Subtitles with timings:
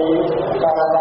[0.00, 0.99] dari kalangan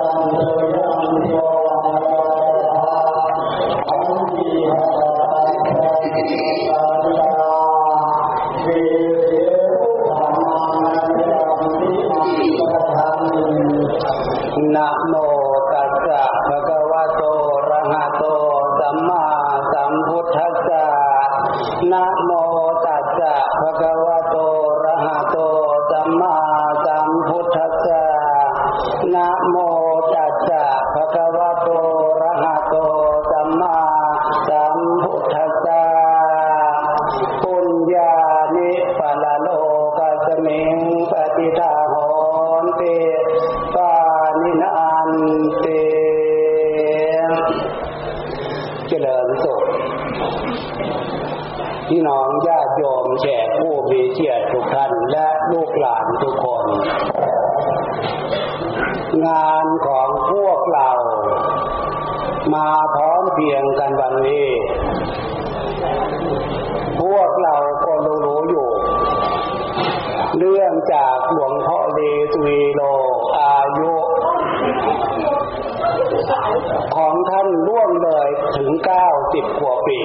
[78.86, 80.00] เก้าสิบขวบปี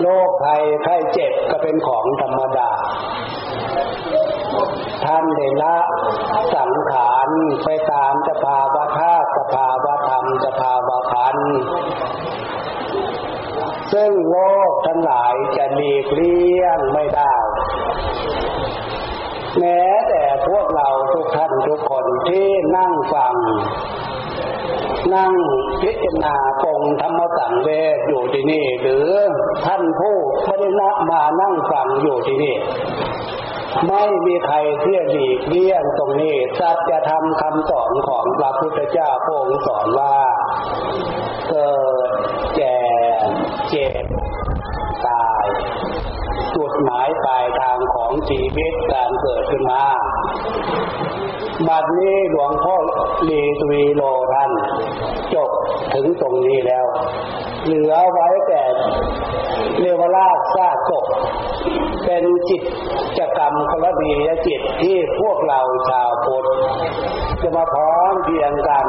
[0.00, 2.70] โรคภัยไข้เจ็บก็เป็นของธรรมดา
[5.04, 5.78] ท่านได้ละ
[6.54, 7.28] สังขาร
[7.64, 11.36] ไปตามสภาวะธาตุสภาวะธรรมสภาวะพัน
[13.92, 14.36] ซึ่งโล
[14.70, 17.34] กทั้งหลายจะหลีกเลี่ยงไม่ได้
[19.58, 23.34] แม้แต่พวกเราทุกท่านทุกคนที่นั่งฟัง
[25.14, 25.32] นั่ง
[25.82, 29.08] พิจารณาคงธรรมสังเวชอยู่ที่นี่ หรือ
[29.64, 32.56] ท่านผู้ไม่ได้นมานั่งฟังอยู่ที่นี่
[33.86, 40.16] ไม่มีใครเที่ยหลีกเลี่ยงตรงนี้สัจธรรมคำสอนของพระพุทธเจ้าพระงสอนว่า
[41.48, 41.72] เกิ
[42.06, 42.08] ด
[42.56, 42.78] แก่
[43.68, 44.04] เจ็บ
[45.06, 45.46] ตาย
[46.56, 49.84] จุดหมายปลายทางของชีวิตการเกิดขึ้นมา
[51.68, 52.76] บัดนี้หลวงพ่อ
[53.28, 54.02] ลีตวีโล
[55.34, 55.50] จบ
[55.94, 56.86] ถึงตรงนี้แล้ว
[57.64, 58.62] เหลือไว้แต่
[59.80, 61.04] เรวราชซาศก
[62.04, 62.62] เป็นจิต
[63.18, 66.46] จกรรมกรณียจิตที่พวกเราชาวพุทธ
[67.42, 68.86] จะมาพร้อมเพียงกัน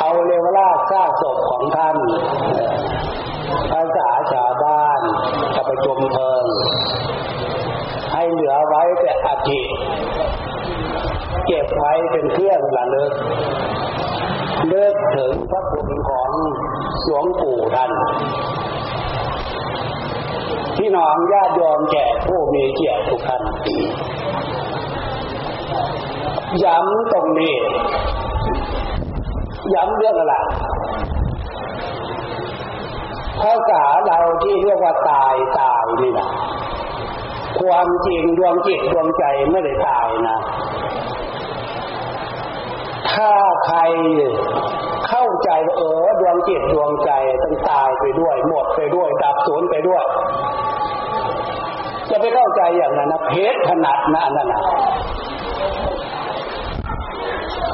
[0.00, 1.96] เอาเรวราชซาศกของท่าน
[3.70, 5.00] ภาษาชาวบ้าน
[5.54, 6.44] จะไปจมเพลิง
[8.12, 9.60] ให้เหลือไว้แต่อธิ
[11.52, 13.12] เก็บไว้เป็นเครื่องระลึก
[14.68, 16.30] เลิกถึงพระคุณของ
[17.04, 17.90] หลวงปู่ท่าน
[20.76, 23.42] พี่น้องญาติโยมแก่ผู้มีเกียรติทุกท่าน
[26.64, 27.54] ย้ำตรงนี้
[29.74, 30.34] ย้ำเรื่องอะไร
[33.40, 36.28] ภาษาเราที่เรียกว่าตายตายนี่นะ
[37.60, 40.38] ความจริงดวงจิตดวงใจไม่ได้ตายนะ
[43.14, 43.30] ถ้า
[43.66, 43.78] ใคร
[45.08, 47.10] เข้าใจเออดวงจิตดวงใจ
[47.42, 50.04] ต้องตายไปด้วย หมดไปด้วย ดับสูญไปด้วย
[52.10, 54.62] จะไปเข้าใจอย่างนั้นนะเพชรขนาดนะนั่นนะ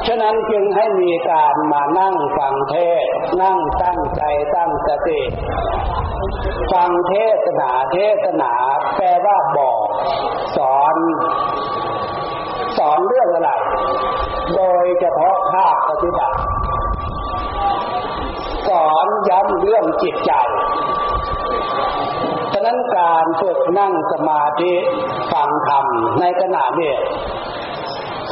[0.07, 3.05] ฉะนั้นจึงให้มีการมานั่งฟังเทศ
[3.41, 4.21] นั่งตั้งใจ
[4.55, 5.21] ตั้งสติ
[6.73, 8.53] ฟังเทศนาเทศนา
[8.95, 9.79] แปลว่าบอก
[10.57, 10.95] สอน
[12.77, 13.51] สอนเรื่องอะไร
[14.87, 16.37] ยเฉพาะภาคปฏิบัติ
[18.67, 20.31] สอนย้ำเรื่องจิตใจ
[22.53, 24.73] ฉะนั้นการฝึกนั่งสมาธิ
[25.31, 25.85] ฟังธรรม
[26.19, 26.93] ในขณะนี้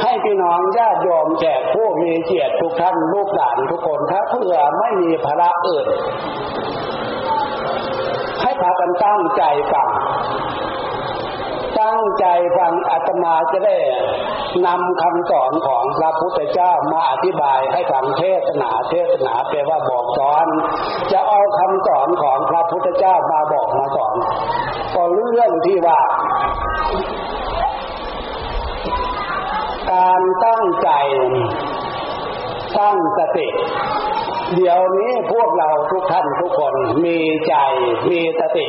[0.02, 5.86] ให้พี่น้องญาติโยมแขกผู้มีเกียรติทุกท่านลูกหลานทุกคนถ้าเผื่อไม่มีภาระอื่น
[8.42, 9.42] ให้พากันตั้งใจ
[9.72, 9.88] ฟัง
[11.86, 12.26] ตั้งใจ
[12.58, 13.76] ฟังอาตมาจะได้
[14.66, 20.46] นำคำสอนของพระพุทธเจ้ามาอธิบายให้ฟังเทศนาเทศนาแปลว่าบอกสอน
[21.12, 24.14] จะเอาคำสอนของพระพุทธเจ้ามาบอกมาสอน
[24.94, 26.00] ก็เรื่องที่ว่า
[29.92, 30.90] การตั้งใจ
[32.78, 33.48] ตั้งสติ
[34.54, 36.74] เดี๋ยวนี้พวกเราทุกท่านทุกคน
[37.04, 37.18] มี
[37.48, 37.54] ใจ
[38.10, 38.66] มีสติ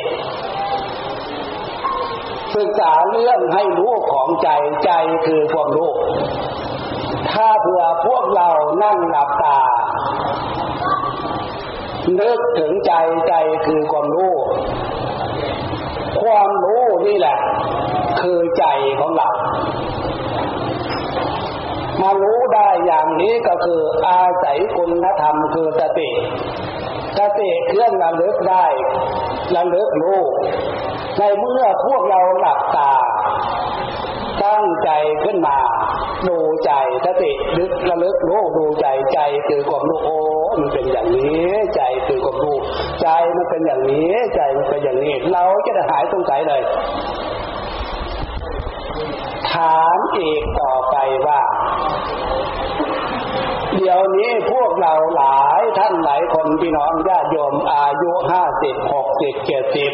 [2.57, 4.49] ศึกษาเรื่องให้รู้ของใจ
[4.85, 4.91] ใจ
[5.25, 5.91] คือความรู้
[7.31, 8.49] ถ้าเผื่อพวกเรา
[8.83, 9.59] นั่งหลับตา
[12.15, 12.93] เนึกถึงใจ
[13.27, 13.33] ใจ
[13.65, 14.33] คือความรู้
[16.21, 17.37] ความรู้นี่แหละ
[18.21, 18.65] คือใจ
[18.99, 19.29] ของเรา
[22.01, 26.09] มารู้ได้อย่างนี้ก็คืออาศัยคุณธรรมคือสติ
[27.17, 28.65] สติเคลื่อนระลึกได้
[29.55, 30.21] ระลึกรู้
[31.17, 32.93] ในเมื่อพวกเราหลับตา
[34.43, 34.89] ตั้งใจ
[35.23, 35.57] ขึ้นมา
[36.27, 36.71] ดูใจ
[37.05, 40.17] สติลึกระลึกรู้ดูใจใจคือความรู้โอ้
[40.59, 42.57] มันเป็นอย่างนี้ ใจคือความรู้
[43.01, 46.61] ใจมันเป็นอย่างนี้ ใจมันเป็นอย่างนี้ เราจะได้หายสงสัยเลย
[49.53, 50.95] ถามอีกต่อไป
[51.27, 51.41] ว่า
[53.75, 59.91] เดี๋ยวนี้พวกเราหลายท่านหลายคนพี่น้องญาติโยมอายุห้าสิบหกสิบเจ็ดสิบ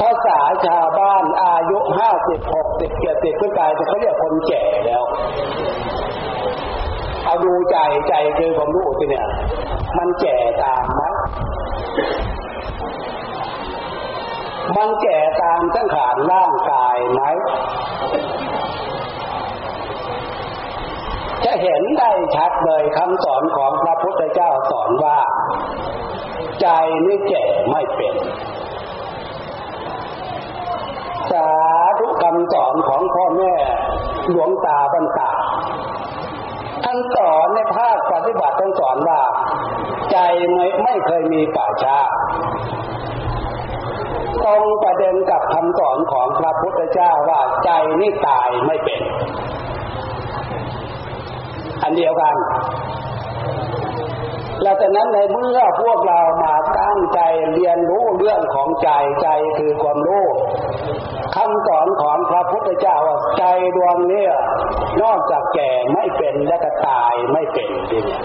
[0.00, 5.04] ภาษาชาวบ้านอายุห้าสิบหกสิบเจ็ดสิบขึ้นไปเขาเรียกคนแก่แล้ว
[7.24, 7.76] เอาดูใจ
[8.08, 9.26] ใจคือความรู้สิเนี่ย
[9.98, 11.02] มันแก่ตามไหม
[14.76, 17.22] มันแก่ตามสังขารร่างกายไหม
[21.62, 25.18] เห็นได้ชัดเลยคำสอนของพระพุทธเจ้าสอนว่า
[26.60, 26.68] ใจ
[27.06, 28.14] นี่แก่ไม่เป็น
[31.30, 31.48] สา
[31.98, 33.54] ธุคำสอนของพ่อแม่
[34.30, 35.30] หลวงตาบรรดา
[36.84, 39.20] ท่านสอนในภาคปฏิบัติท่านสอนว่า
[40.12, 40.18] ใจ
[40.54, 41.98] ไม่ไม่เคยมีป่าชา
[44.44, 47.70] ตรงประเด็นกับคำสอนของพระพุทธเจ้าว่าใจ
[48.00, 49.00] นี่ตายไม่เป็น
[51.82, 52.36] อันเดียวกัน
[54.62, 57.20] และจากนั้นในเมื่อพวกเรามาตั้งใจ
[57.54, 58.90] เรียนรู้เรื่องของใจ
[59.22, 59.28] ใจ
[59.58, 60.26] คือความรู้
[61.34, 63.44] คำสอนของพระพุทธเจ้าว่าใจ
[63.76, 64.24] ดวงนี้
[65.02, 68.18] นอกจากแก่ไม่เป็นและก็ตายไม่เป็นทีนี้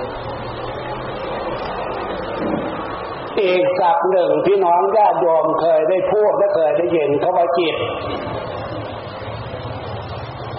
[3.40, 7.75] อีกสับหนึ่งพี่น้องญาติโยมเคยได้พูดและเคยได้ยินเขาว่าจิต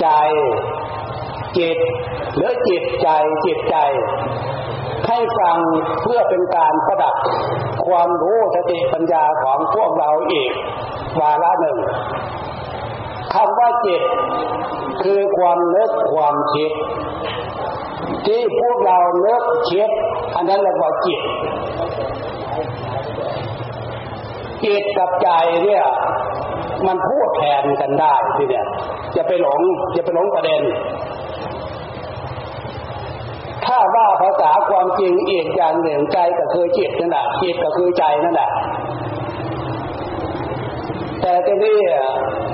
[0.00, 0.06] ใจ
[1.58, 1.78] จิต
[2.36, 3.08] หรือจิตใจ
[3.46, 3.76] จิตใจ
[5.08, 5.58] ให้ฟัง
[6.02, 7.14] เพื่อเป็นการประดับ
[7.86, 10.50] ความรู้สติปัญญาของพวกเราอีก
[11.20, 11.78] วาระหนึ่ง
[13.34, 14.02] คำว่าจิต
[15.02, 16.70] คือความนึกความคิด
[18.26, 19.90] ที่พวกเราเนึกคิด
[20.36, 21.20] อันนั้นเรียกว่าจิต
[24.64, 25.28] จิตกับใจ
[25.64, 25.84] เนี่ย
[26.86, 28.66] มันพูดแทนกันได้ทีเนี่ย
[29.16, 29.60] จะไปหลง
[29.96, 30.62] จะไปหลงประเด็น
[33.66, 38.50] ถ้าว่าภาษาความจริงอีกอย่างหนึ่งใจก็คือจิตนั่นแหละจิตก็คือใจนั่นแหละ
[41.20, 41.78] แต่ทีนี้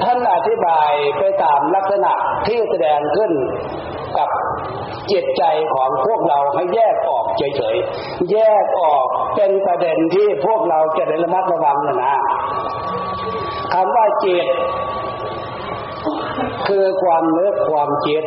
[0.03, 2.13] ท่านอธิบายไปตามลักษณะ
[2.47, 3.33] ที่แสดงขึ้น
[4.19, 4.29] กับ
[5.13, 5.45] จิตใจ
[5.75, 9.07] ของพวกเราให้แยกออกเฉยๆ แยกออก
[9.37, 12.15] เป็นประเด็นที่พวกเราจะได้ระมัดระวังนะนะ
[13.73, 14.47] คำว่าจิต
[16.69, 18.25] คือความเลือกความจิต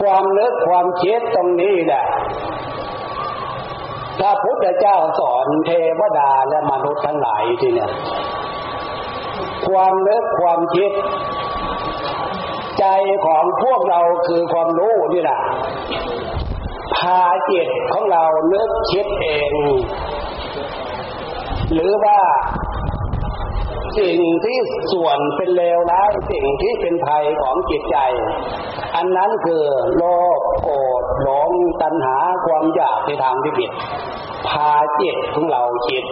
[0.00, 2.04] ความนึกความคิดตรงนี้แหละ
[4.18, 5.70] พระพุทธเจ้าสอนเท
[6.00, 7.90] วดาและมนุษย์ทั้งหลายทีเนี่ย
[9.68, 10.90] ความนึกความคิด
[12.78, 12.84] ใจ
[13.26, 15.40] ของพวกเราคือความรู้นี่แหละ
[16.96, 17.20] พา
[17.50, 19.50] จิตของเรานึกคิดเอง
[21.72, 22.18] หรือว่า
[23.98, 24.58] สิ่งที่
[24.92, 27.96] ส่วนเป็นเลวร้ายสิ่งที่เป็นภัยของจิตใจ
[28.96, 29.64] อันนั้นคือ
[29.96, 30.02] โล
[30.38, 31.50] ภโกรธหลง
[31.82, 33.70] ตัณหาความอยากในทางที่ผิด
[34.48, 34.70] พา
[35.00, 36.04] จิตของเราจิต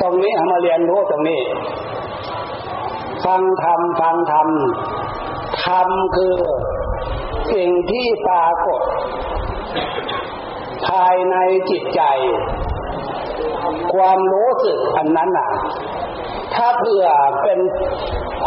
[0.00, 1.40] ตรงนี้มาเรียนรู้ตรงนี้
[3.24, 4.48] ฟังธรรมฟังธรรม
[5.64, 6.34] ธรรมคือ
[7.54, 8.80] สิ่งที่ปรากฏ
[10.88, 11.36] ภายใน
[11.70, 12.02] จิตใจ
[13.94, 15.50] ความรู้สึกอันนั้นน่ะ
[16.54, 17.06] ถ้าเผื่อ
[17.42, 17.58] เป็น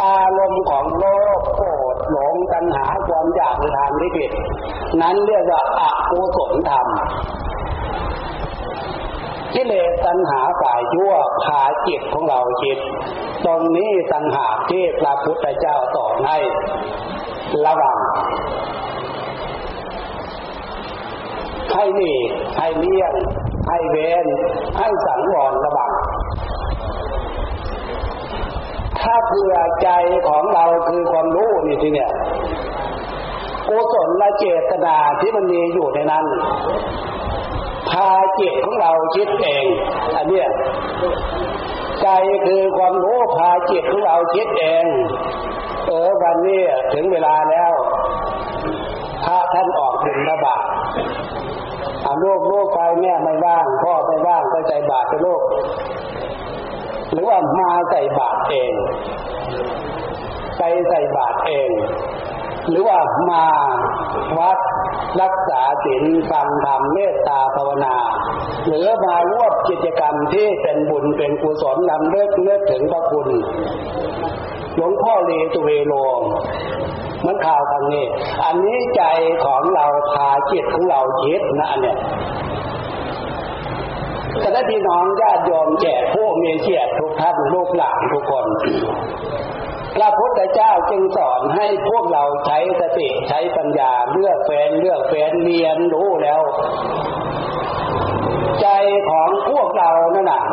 [0.03, 1.03] อารมณ์ของโล
[1.39, 4.31] ภโกรธหลงตัณหาความอยากในทางที่ผิด
[5.01, 6.88] นั้นเรียกว่าอกุศลธรรม
[9.53, 12.79] กิเลสตัณหาฝ่ายชั่วพาจิตของเราจิต
[13.45, 16.38] ตรงนี้ตัณหาที่พระพุทธเจ้าสอนให้
[17.65, 17.97] ระวัง
[21.73, 22.13] ให้หนี
[22.57, 23.13] ให้เลี่ยง
[23.69, 24.25] ให้เวน
[24.77, 25.91] ให้สังวรระวัง
[28.99, 29.89] ถ้าเผื่อใจ
[30.27, 32.11] ของเราคือความรู้นี่ทีเนี่ย
[33.67, 36.25] กุศลและเจตนาที่มันมีอยู่ในนั้น
[37.89, 38.09] พา
[38.39, 39.65] จิตของเราคิดเอง
[40.15, 40.47] อันเนี้ย
[42.01, 42.07] ใจ
[42.45, 44.85] คือความรู้พาจิตของเราคิดเอง
[45.85, 46.61] เออวันนี้
[46.93, 47.71] ถึงเวลาแล้ว
[49.25, 50.57] พระท่านออกบิณฑบา
[52.19, 55.41] ตลูกลูกไปแม่ไม่ว่าง พ่อไม่ว่างก็ใจบาปไปลูก
[57.11, 58.73] หรือว่ามาใส่บาตรเอง
[60.57, 61.69] ไปใส่บาตรเอง
[62.69, 62.97] หรือว่า
[63.29, 63.45] มา
[64.39, 64.57] วัด
[65.21, 67.95] รักษาศีลฟังธรรมเมตตาภาวนา
[68.67, 73.27] หรือมาร่วมกิจกรรมที่เป็นบุญเป็นกุศลนำเลิกเลิกถึงพระคุณ
[74.75, 75.93] หลวงพ่อเลตุเวโล
[77.25, 78.05] มันข่าวทางนี้
[78.43, 79.03] อันนี้ใจ
[79.45, 81.97] ของเราพาจิตของเราคิดนะเนี่ย
[84.39, 88.45] แต่ถ้าพี่น้องญาติโยมแก่ผู้มีเกียรติทุกท่านลูกหลานทุกคน
[89.95, 96.41] พระพุทธเจ้าจึงสอนให้พวกเราใช้สติใช้ปัญญาเลือกแฟนเลือกแฟนเรียนรู้แล้ว
[98.61, 98.67] ใจ
[99.09, 100.43] ของพวกเรานั่นน่ะ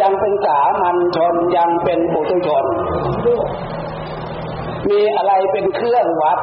[0.00, 2.64] ยังเป็นสามัญชนยังเป็นปุถุชน
[4.90, 6.38] มีอะไรเป็นเครื่องวัด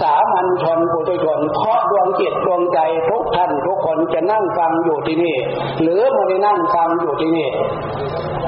[0.00, 5.36] สามัญชนปุถุชนเพราะดวงจิตดวงใจทุกท่านทุกคนจะนั่งฟังอยู่ที่นี่
[5.82, 7.48] หรือไม่ได้นั่งฟังอยู่ที่นี่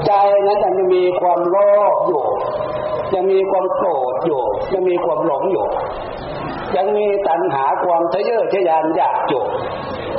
[0.07, 0.13] ใจ
[0.47, 1.57] นั้นจะมีความโล
[1.93, 2.25] ภอยู่
[3.15, 5.67] ยังมีความโกรธอยู่ ยังมีความหลงอยู่
[6.77, 9.45] ยังมีตัณหาความทะเยอทะยานอยากอยู่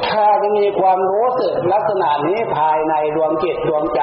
[0.10, 4.02] ถ้าจะมีความรู้สึกลักษณะนี้ภายในดวงจิตดวงใจ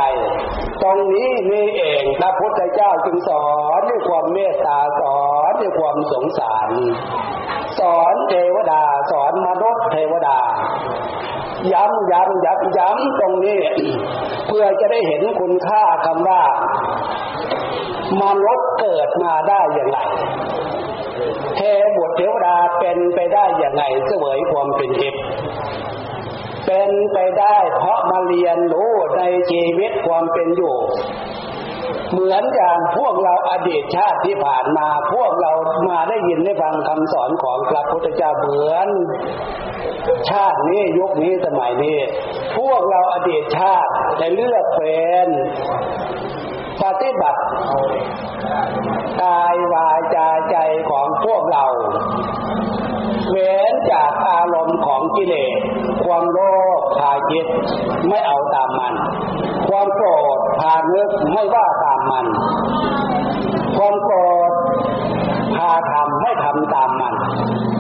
[0.83, 3.47] ตรงนี้นี่เองพระพุทธเจ้าจึงสอ
[3.79, 6.71] นด้วยความเมตตาสอนด้วยความสงสาร
[7.79, 10.39] สอนเทวดา สอนมนุษย์เทวดา
[11.73, 13.61] ย้ำย้ำย้ำย้ำตรงนี้
[14.47, 16.43] เพื่อจะได้เห็นคุณค่าคำว่า
[18.23, 19.99] มนุษย์เกิดมาได้อย่างไร
[21.57, 21.61] เท
[21.97, 25.23] บุตรเทวดาเป็นไปได้อย่างไงเสวยความเป็นทิพย์
[26.67, 30.77] เป็นไปได้เพราะมาเรียนรู้ในชีวิตความเป็นอยู่
[32.11, 35.53] เหมือนอย่างพวกเราอดีตชาติที่ผ่านมาพวกเรา
[35.89, 38.89] มาได้ยินได้ฟังคำสอนของพระพุทธเจ้าเหมือน
[40.31, 41.99] ชาตินี้ยุคนี้สมัยนี้
[42.59, 45.29] พวกเราอดีตชาติได้เลือกเป็น
[46.83, 47.41] ปฏิบัติ
[49.23, 50.57] กายวาจาใจ
[50.91, 51.65] ของพวกเรา
[53.31, 55.61] เว้นจากอารมณ์ของกิเลส
[56.05, 56.39] ความโล
[56.79, 57.47] ภพาคิด
[58.09, 58.95] ไม่เอาตามมัน
[59.69, 62.27] ความโกรธพาเนึกไม่ว่าตามมัน
[63.77, 64.17] ความโกร
[64.49, 64.51] ธ
[65.57, 67.15] พาทำไม่ทำตามมัน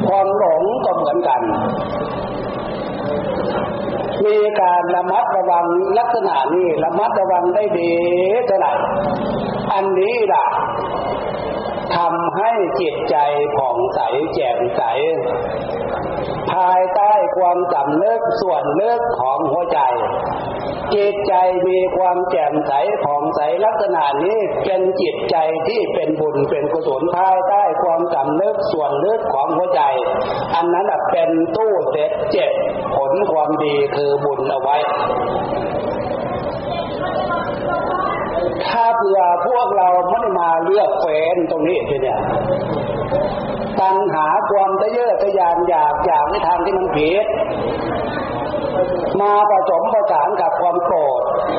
[0.08, 1.40] ความหลงก็เหมือนกัน
[4.26, 5.64] มีการระมัดระวัง
[5.98, 7.94] ลักษณะนี้ระมัดระวังได้ดี
[8.46, 8.72] เท่าไหร่
[9.72, 10.46] อันนี้ล่ะ
[11.96, 12.50] ทำให้
[12.80, 13.16] จิตใจ
[13.56, 14.00] ผ่องใส
[14.34, 14.82] แจ่มใส
[16.52, 19.80] ภายใต้ความสำนึกส่วนเลือกของหัวใจ
[20.94, 21.34] จิตใจ
[21.68, 22.72] มีความแจ่มใส
[23.04, 25.36] ผ่องใสลักษณะนี้เป็นจิตใจ
[25.68, 29.82] ที่เป็นบุญเป็นกุศลภายใต้ ความสำนึกส่วนเลือกของหัวใจ
[30.54, 32.50] อันนั้นเป็นตู้เด็ดเจ็บ
[32.96, 34.76] ผลความดีคือบุญเอาไว้
[38.68, 42.18] ถ้าเผื่อพวกเราไม่ได้มาเลือกเฟนตรงนี้ทีเนี่ย
[43.80, 47.26] ตัณหาความทะเยอทะยานอยากอยากในทางที่มันผิด
[49.20, 49.82] มาผสม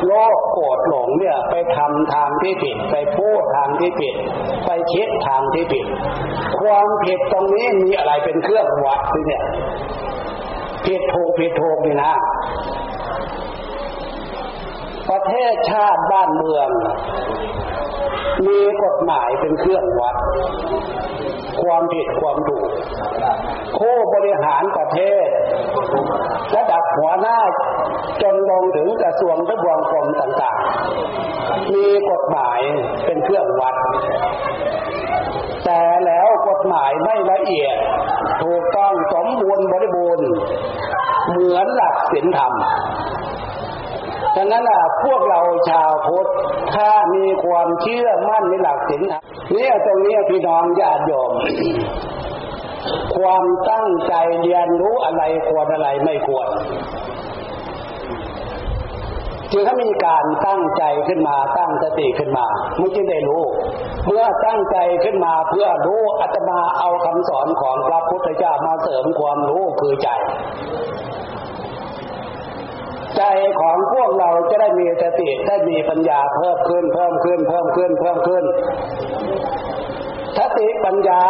[0.03, 4.15] โลภโกรธหลงเนี่ยไปทำทางที่ผิด ไปพูดทางที่ผิด
[4.65, 5.85] ไปคิดทางที่ผิด
[6.61, 9.43] ความผิดตรงนี้มีอะไรเป็นเครื่องวัดทีเนี่ย
[10.85, 12.13] ผิดถูกผิดถูกนี่นะ
[15.09, 16.69] ประเทศชาติบ้านเมือง
[18.47, 20.15] มีกฎหมายเป็นเครื่องวัด
[21.61, 22.69] ความผิดความถูก
[23.79, 25.27] ผู้บริหารประเทศ
[26.55, 27.37] ระดับหัวหน้า
[28.21, 32.59] จนลงถึงกระทรวงทบวงกรมต่างๆ มีกฎหมาย
[33.05, 33.75] เป็นเครื่องวัด
[35.65, 37.75] แต่แล้วกฎหมายไม่ละเอียด
[38.43, 40.27] ถูกต้องสมบูรณ์บริบูรณ์
[41.29, 42.53] เหมือนหลักศีลธรรม
[44.35, 45.39] ดังนั้นล่ะพวกเรา
[45.69, 46.27] ชาวพุทธ
[46.73, 51.31] ถ้ามีความเชื่อมั่นในหลักศีลธรรมเนี่ยตรงนี้พี่น้องญาติโยม
[53.15, 56.47] ความตั้งใจเรียนรู้อะไรควรอะไรไม่ควร
[59.51, 62.45] จึงถ้ามีการตั้งใจขึ้นมาตั้งสติขึ้นมา
[62.77, 63.43] ไม่จึงได้รู้
[64.05, 70.09] เมื่อตั้งใจขึ้นมาเพื่อรู้อาตมาเอาคำสอนของพระพุทธเจ้ามาเสริมความรู้คือใจ
[73.17, 73.23] ใจ
[73.59, 78.43] ของพวกเราจะได้มีสติได้มีปัญญาเพิ่มขึ้นเพิ่มขึ้นเพิ่มขึ้นเพิ่มขึ้น
[80.37, 81.23] สติปัญญา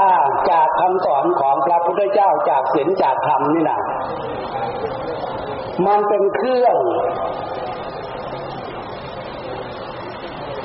[0.52, 3.80] จากคำสอนของพระพุทธเจ้าจากศีลจากธรรมนี่นะ
[5.88, 6.78] มันเป็นเครื่อง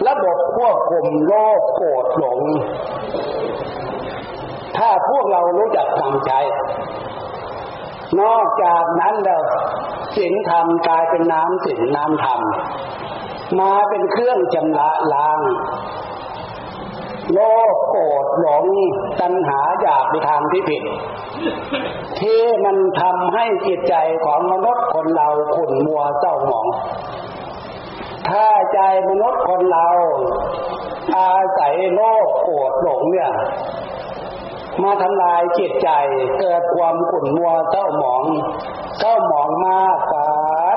[0.08, 2.40] ระบบควบคุมโลภโกรธหลง
[4.76, 6.32] ถ้าพวกเรารู้จักทำใจ
[8.20, 9.42] นอกจากนั้นแล้ว
[10.16, 12.40] ศีลธรรมกลายเป็นน้ำศีลน้ำธรรม
[13.60, 15.40] มาเป็นเครื่องชำระล้าง
[17.32, 17.38] โล
[17.74, 18.64] ภโกรธหลง
[19.20, 20.82] ตัณหาอยากในทางที่ผิด
[22.20, 26.66] ที่มันทำให้จิตใจของมนุษย์คนเราขุ่นมัวเศร้าหมอง
[28.28, 29.88] ถ้าใจมนุษย์คนเรา
[31.16, 33.32] อาศัยโลภโกรธหลงเนี่ย
[34.84, 35.88] มาทำลายจิตใจ
[36.40, 38.24] เกิดความขุ่นมัวเศร้าหมอง
[38.98, 40.26] เศร้าหมองมากฟ้า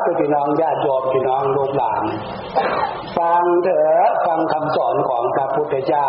[0.05, 2.03] พี่น้องญาติโยมพี่น้องลูกหลาน
[3.17, 6.07] ฟังเถอะฟังคำสอนของพระพุทธเจ้า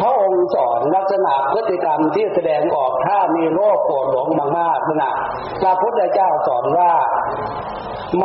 [0.00, 5.12] พระองค์สอนลักษณะพฤติกรรมที่แสดงออกถ้ามีโรคโกรธหลงมากๆนะ
[5.62, 6.92] พระพุทธเจ้าสอนว่า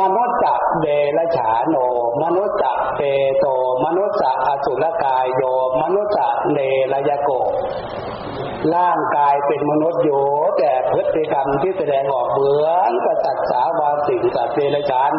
[0.14, 1.76] นุษย์จะเดรฉาโน
[2.22, 3.00] มนุษย์จะเป
[3.38, 3.46] โต
[3.84, 5.42] มนุษย์จะอสุรกายโย
[5.82, 6.58] มนุษย์จะเน
[6.92, 7.30] รยโก
[8.74, 10.10] ร่างกายเป็นมนุษย์โย
[10.58, 15.12] แต่พฤติกรรมที่แสดงออกเหมือนกับสัตว์สาวาสิงกับเดรฉาน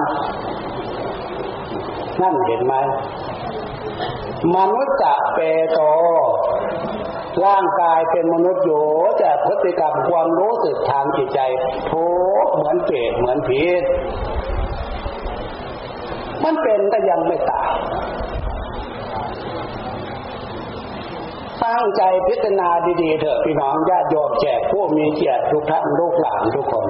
[2.22, 2.74] นั่นเห็นไหม
[4.56, 5.40] มนุษย์จะเป
[5.72, 5.80] โต
[7.46, 8.86] ร่างกายเป็นมนุษย์อยู่
[9.20, 11.40] แต่พฤติกรรมความรู้สึกทางจิตใจ
[11.92, 12.08] ทุ
[12.44, 13.62] กเหมือนเปรตเหมือนผี
[16.44, 17.67] มันเป็นแต่ยังไม่ตาย
[21.63, 22.70] ตั้งใจพิจารณา
[23.01, 26.86] ดีๆเถอะพี่น้องญาติโยมแจกผู้มีเกียรติทุกท่านลูกหลานทุกคน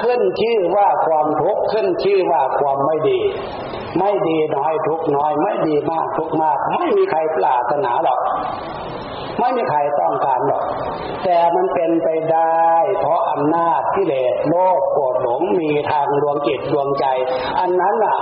[0.00, 3.18] ขึ้นชื่อว่าความทุกข์ขึ้นชื่อว่าความไม่ดี
[3.98, 8.20] ไม่ดีน้อยทุกน้อย ไม่ดีมากทุกมาก ไม่มีใครปรารถนาหรอก
[9.40, 10.64] ไม่มีใครต้องการหรอก
[11.24, 17.06] แต่มันเป็นไปได้ เพราะอำนาจที่เลสโลภโกรธหลงมีทางดวงจิตดวงใจ
[17.60, 18.18] อันนั้นอะ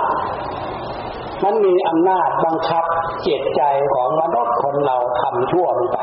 [1.43, 2.85] มันมีอำนาจบังคับ
[3.27, 3.61] จิตใจ
[3.93, 5.97] ของมนุษย์คนเราทำชั่วลงไป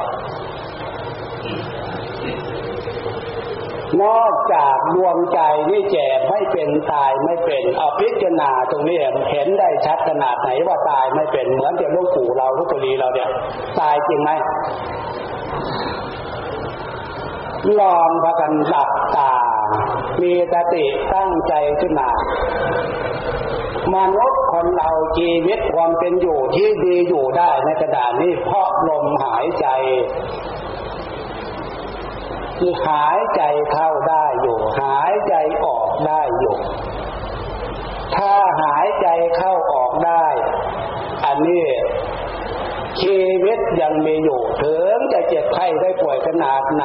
[4.02, 5.40] นอกจากดวงใจ
[5.70, 8.96] นี่แก่ไม่เป็นตายไม่เป็นเอาพิจารณาตรงนี้
[9.30, 13.28] เห็นได้ชัดขนาดไหนว่าตายไม่เป็นเหมือนเดียวลูกปู่เราลูกปุรีเราเนี่ย
[13.80, 14.30] ตายจริงไหม
[17.78, 19.32] ลองพากันหลับตา
[20.20, 22.10] มีสติตั้งใจขึ้นมา
[23.94, 29.66] มนุษย์คนเราชีวิตความเป็นอยู่ที่ดีอยู่ได้ในกระดานนี้เพราะลมหายใจ
[32.58, 33.42] คือหายใจ
[33.72, 36.56] เข้าได้อยู่ หายใจออกได้อยู่
[38.16, 40.26] ถ้าหายใจเข้าออกได้
[41.26, 41.64] อันนี้
[43.02, 46.84] ชีวิตยังมีอยู่ถึงจะเจ็บไข้ได้ป่วยขนาดไหน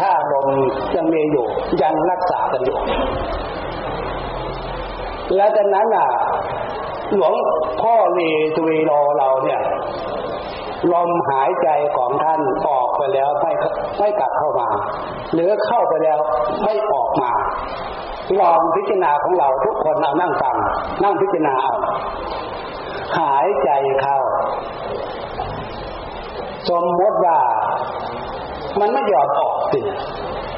[0.00, 0.48] ถ้าลม
[0.96, 1.46] ยังมีอยู่
[1.82, 2.78] ยังรักษากันอยู่
[5.36, 6.08] และจากนั้นอะ
[7.14, 7.34] หลวง
[7.80, 9.60] พ่อลีทวีโรเราเนี่ย
[10.92, 13.52] ลมหายใจของท่านออกไปแล้วไม่
[13.98, 14.68] ไม่กลับเข้ามา
[15.32, 16.18] หรือเข้าไปแล้ว
[16.64, 17.32] ไม่ออกมา
[18.40, 20.56] ลองพิจารณาของเราทุกคนเอานั่งฟัง
[21.02, 21.74] นั่งพิจารณาเอา
[23.18, 23.70] หายใจ
[24.00, 24.18] เข้า
[26.70, 27.38] สมมติว่า
[28.80, 29.80] มันไม่ยอมออกสิ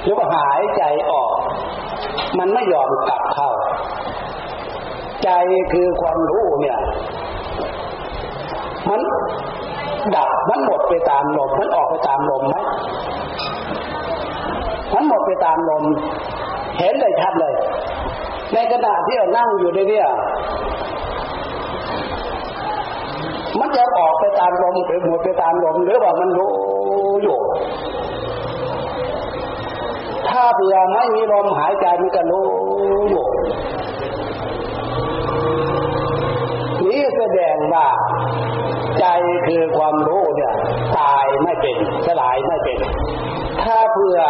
[0.03, 1.33] หรือว่าหายใจออก
[2.39, 3.51] มันไม่ยอมกลับเข้า
[5.25, 5.31] ใจ
[5.73, 6.79] คือความรู้เนี่ย
[8.89, 9.01] มัน
[10.15, 12.57] ดับมันหมดไปตามลม มันออกไปตามลมไหม
[14.95, 15.85] มันหมดไปตามลม
[16.79, 17.55] เห็นได้ชัดเลย
[18.55, 20.09] ในขณะที่เรานั่งอยู่ในเนี่ย
[23.59, 26.53] มันจะ ออกไปตามลมไปหมดไปตามลมหรือว่ามันรู้
[27.23, 27.39] อยู่
[30.29, 32.47] ถ้าเผื่อไม่มีลมหายใจมันก็รู้
[33.11, 33.27] อยู่
[36.85, 37.87] นี้แสดงว่า
[39.01, 39.07] ใจ
[39.47, 40.53] คือความรู้เนี่ย
[40.99, 42.79] ตายไม่เป็นสลายไม่เป็น
[43.63, 44.21] ถ้าเผื่อ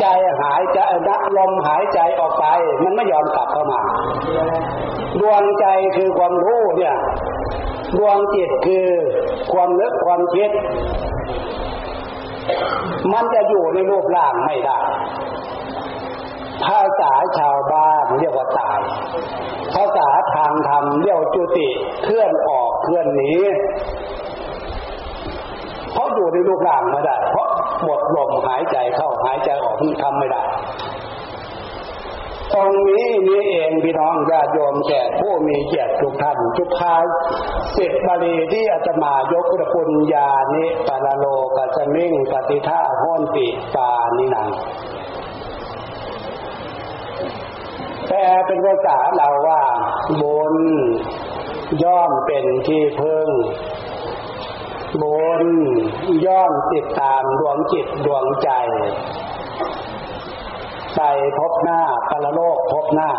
[0.00, 0.06] ใจ
[0.40, 2.44] หายใจนักลมหายใจออกไป
[2.82, 3.80] มันไม่ยอมกลับเข้ามา
[5.20, 6.94] ดวงใจคือความรู้เนี่ย
[7.98, 8.88] ดวงจิตคือ
[9.52, 10.50] ความนึกความคิด
[13.12, 14.78] มันจะอยู่ในรูปร่างไม่ได้
[16.64, 18.80] ภาษาชาวบ้านเรียกว่าตาย
[19.74, 21.68] ภาษาทางธรรมเรียกจุติ
[22.04, 23.32] เคลื่อนออกเคลื่อนหนี
[25.92, 27.48] เพราะอยู่ในรูปร่างไม่ได้ เพราะ
[27.84, 30.42] หมดลมหายใจเข้าหายใจออกทำไม่ได้
[32.54, 37.04] ตรงนี้นี่เองพี่น้องญาติโยมแก่ผู้มีเกียรติทุกท่านทุกทาย
[37.76, 41.24] สิทธิบาลีที่อาตมายกระปุญญานิปาโล
[41.56, 44.48] กัสมิงปฏิท่าห้นติปานินัง
[48.08, 49.62] แต่เป็นภาษาเราว่า
[50.20, 50.54] บุญ
[51.84, 53.28] ย่อมเป็นที่พึ่ง
[55.02, 55.44] บุญ
[56.26, 58.50] ย่อมติดตามดวงจิตดวงใจ
[61.00, 63.10] ไปพบหน้าปรโลกพบหน้า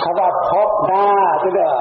[0.00, 1.06] เขาว่าพบหน้า
[1.40, 1.74] เด้อ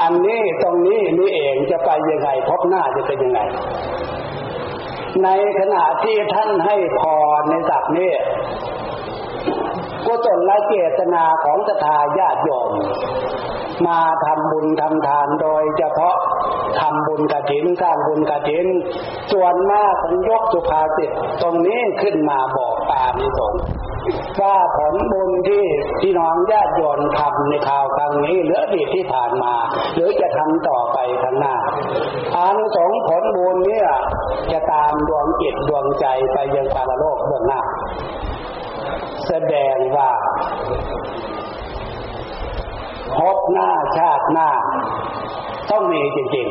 [0.00, 3.40] อันนี้ตรงนี้นี่เองจะไปยังไงพบหน้าจะเป็นยังไง
[5.22, 7.02] ในขณะที่ท่านให้พ
[7.38, 8.12] รในศักนี้
[10.06, 12.70] กุศลและเจตนาของศรัทธาญาติโยม
[13.86, 16.16] มาทำบุญทำทานโดยเฉพาะ
[16.80, 18.66] ทำบุญกระถินสร้างบุญกระถิน
[19.32, 21.10] ส่วนมากผมยกสุภาษิต
[21.42, 23.54] ตรงนี้ขึ้นมาบอกปานิสง
[24.40, 25.64] ว่าผลบุญที่
[26.00, 29.54] ที่น้องญาติโยมทำในคราวครั้งนี้หรืออดีตที่ผ่านมา
[29.94, 31.56] หรือจะทำต่อไปข้างหน้า
[32.36, 33.82] อานุสงผลบุญเนี้
[34.52, 37.60] จะตามดวงจิตดวงใจไปยังปาลโลกเบื้องหน้า
[39.28, 40.10] แสดงว่า
[43.18, 44.50] พบหน้าชาติหน้า
[45.70, 46.48] ต้องมีจริง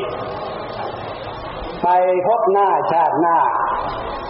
[0.86, 1.88] ๆ ไป
[2.28, 3.38] พบหน้าชาติหน้า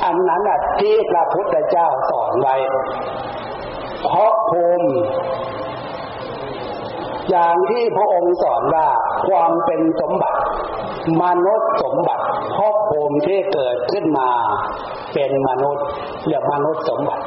[0.05, 0.41] อันนั้น
[0.79, 2.55] ที่พระพุทธเจ้าสอนไว้
[4.03, 4.89] เพราะภูมิ
[7.29, 8.87] อย่างที่พระองค์สอนว่า
[9.27, 10.39] ความเป็นสมบัติ
[11.23, 14.29] มนุษย์สมบัติเพราะภูมิที่เกิดขึ้นมา
[15.13, 15.85] เป็นมนุษย์
[16.27, 17.23] เรียกมนุษย์สมบัติ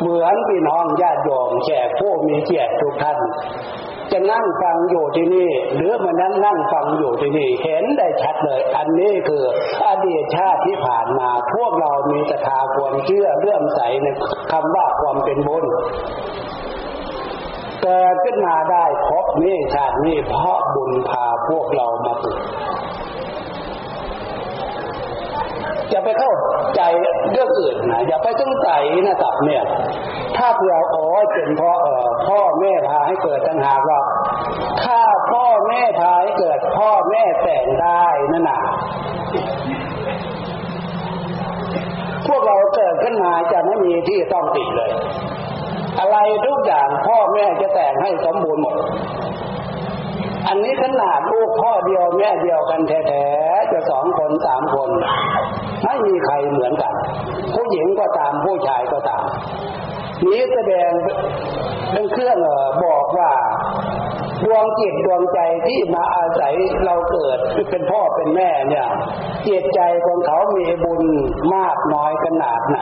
[0.00, 3.18] เหมือนพี่น้องญาติโยมแขกผู้มีเกียรติทุกท่าน
[4.12, 9.42] จะนั่งฟังอยู่ที่นี่ หรือมันนั้นนั่งฟังอยู่ที่นี่ เห็นได้ชัดเลย อันนี้คือ
[9.86, 14.06] อดีตชาติที่ผ่านมา พวกเรามีตถาความเชื่อเลื่อมใสใน
[14.52, 15.64] คำว่าความเป็นบุญ
[17.82, 22.40] เกิดขึ้นมาได้พบนี้ชาตินี้เพราะบุญพาพวกเรามาเกิด
[25.90, 26.32] อย่าไปเข้า
[26.76, 26.82] ใจ
[27.32, 29.62] เรื่องอื่นนะอย่าไปสงสัยนะสับเนี่ย
[30.36, 34.00] ถ้าเผื่ออ๋อเป็นเพ่อเออ พ่อแม่พาให้เกิดต่างหากว่า
[34.82, 38.60] ถ้าพ่อแม่พาให้เกิด พ่อแม่แต่งได้นั่นน่ะ
[42.26, 44.90] พวกเราเกิดขึ้นมาจะไม่มีที่ต้องติดเลย
[45.98, 48.76] อะไรทุกอย่างพ่อแม่จะแต่งให้สมบูรณ์หมด
[50.48, 54.90] อันนี้ขนาดลูกพ่อเดียวแม่เดียวกันแท้ๆจะสองคนสามคน
[55.84, 56.92] ไม่มีใครเหมือนกัน
[57.54, 59.22] ผู้หญิงก็ตามผู้ชายก็ตาม
[60.24, 60.90] นี้แสดง
[61.92, 62.38] เป็นเครื่อง
[62.84, 63.32] บอกว่า
[64.44, 67.38] ดวงจิตดวงใจที่มาอาศัยเราเกิด
[67.70, 68.86] เป็นพ่อเป็นแม่เนี่ย
[69.48, 71.02] จิตใจของเขามีบุญ
[71.54, 72.78] มากน้อยขนาดไหน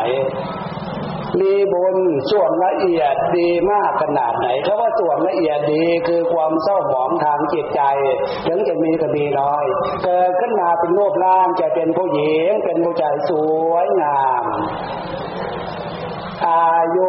[1.40, 1.96] มีบุญ
[2.30, 7.82] ส่วนละเอียดดีมากขนาดไหนเพราะว่าส่วนละเอียดดีคือความเศร้าหมองทางจิตใจ
[8.46, 9.64] ถึงจะมีก็มีน้อย
[10.04, 13.30] เกิดขึ้นมาเป็นรูปร่างจะเป็นผู้หญิงเป็นผู้ชายส
[13.70, 14.44] วยงาม
[16.46, 17.08] อายุ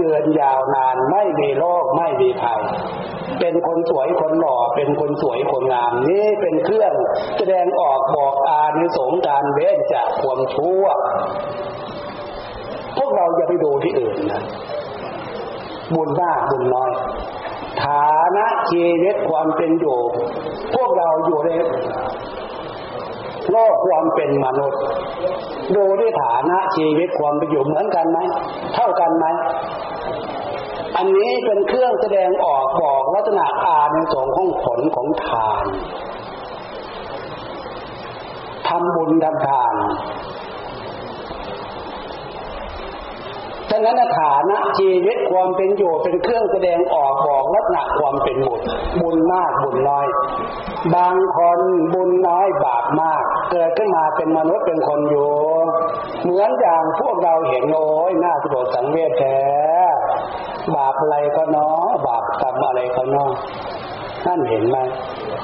[0.00, 2.60] ยืนยาวนานไม่มีโรคไม่มีภัย
[3.40, 6.92] เป็นคนสวยคนหล่อเป็นคนสวยคนงาม นี่เป็นเครื่อง
[7.38, 10.84] แสดงออกบอกอานิสงส์การเว้นจากความชั่ว
[12.96, 14.42] พวกเราอย่าไปดูที่อื่นนะ
[15.94, 16.90] บุญมากบุญน้อย
[17.82, 19.98] ฐานะชีวิตความเป็นอยู่
[20.74, 21.50] พวกเราอยู่ใน
[23.50, 24.80] โลกความเป็นมนุษย์
[25.76, 28.18] ดูด้วยฐานะชีวิตความเป็นอยู่เหมือนกันไหม
[28.74, 29.26] เท่ากันไหม
[30.96, 35.64] อันนี้เป็นเครื่องแสดงออกบอกลักษณะอาในสงของผลของทาน
[38.68, 39.74] ทำบุญทำทาน
[43.69, 48.60] ฉะ นั้นฐานะชีวิตความเป็นอยู่เป็นเครื่องแสดงออกบอกลักษณะความเป็นบุญ
[49.00, 50.06] บุญมากบุญน้อย
[50.94, 51.60] บางคน
[51.94, 55.30] บุญน้อยบาปมาก เกิดขึ้นมาเป็นมนุษย์เป็นคนอยู่
[56.22, 59.38] เหมือนอย่างพวกเราเห็นโอ้ยน่าสลดสังเวชแท้
[60.76, 63.30] บาปอะไรก็นาะบาปกรรมอะไรก็นาะ
[64.26, 64.76] นั่นเห็นไหม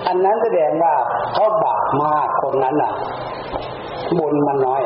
[0.06, 0.94] อันนั้นแสดงว่า
[1.34, 2.92] เขาบาปมากคนนั้นอะ
[4.18, 4.82] บุญมันน้อย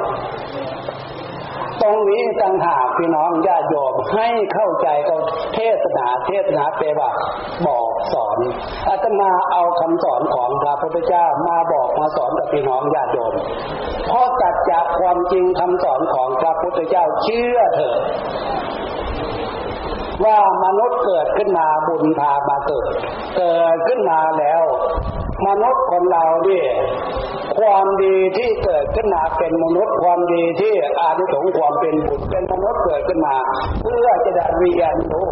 [1.82, 5.16] ตรงนี้ต่างหากพี่น้องญาติโยมให้เข้าใจก็
[5.54, 7.10] เทศนาเทศนาเปว่า
[7.66, 8.38] บอกสอน
[8.88, 13.34] อาตมาเอาคำสอนของพระพุทธเจ้ามาบอกมาสอนกับพี่น้องญาติโยม
[14.06, 17.96] เพราะตัดจากความจริงคำสอนของพระพุทธเจ้าเชื่อเถอะ
[20.24, 22.92] ว่ามนุษย์เกิดขึ้นมาบุญพามาเกิด
[23.36, 24.62] เกิดขึ้นมาแล้ว
[25.46, 26.66] มนุษย์คนเราเนี่ย
[27.58, 33.36] ความดีที่เกิดขึ้นมาเป็นมนุษย์ความดีที่อานิสงส์ความเป็นบุตรเป็นมนุษย์เกิดขึ้นมา
[33.82, 35.28] เพื่อจะได้เรียนรู้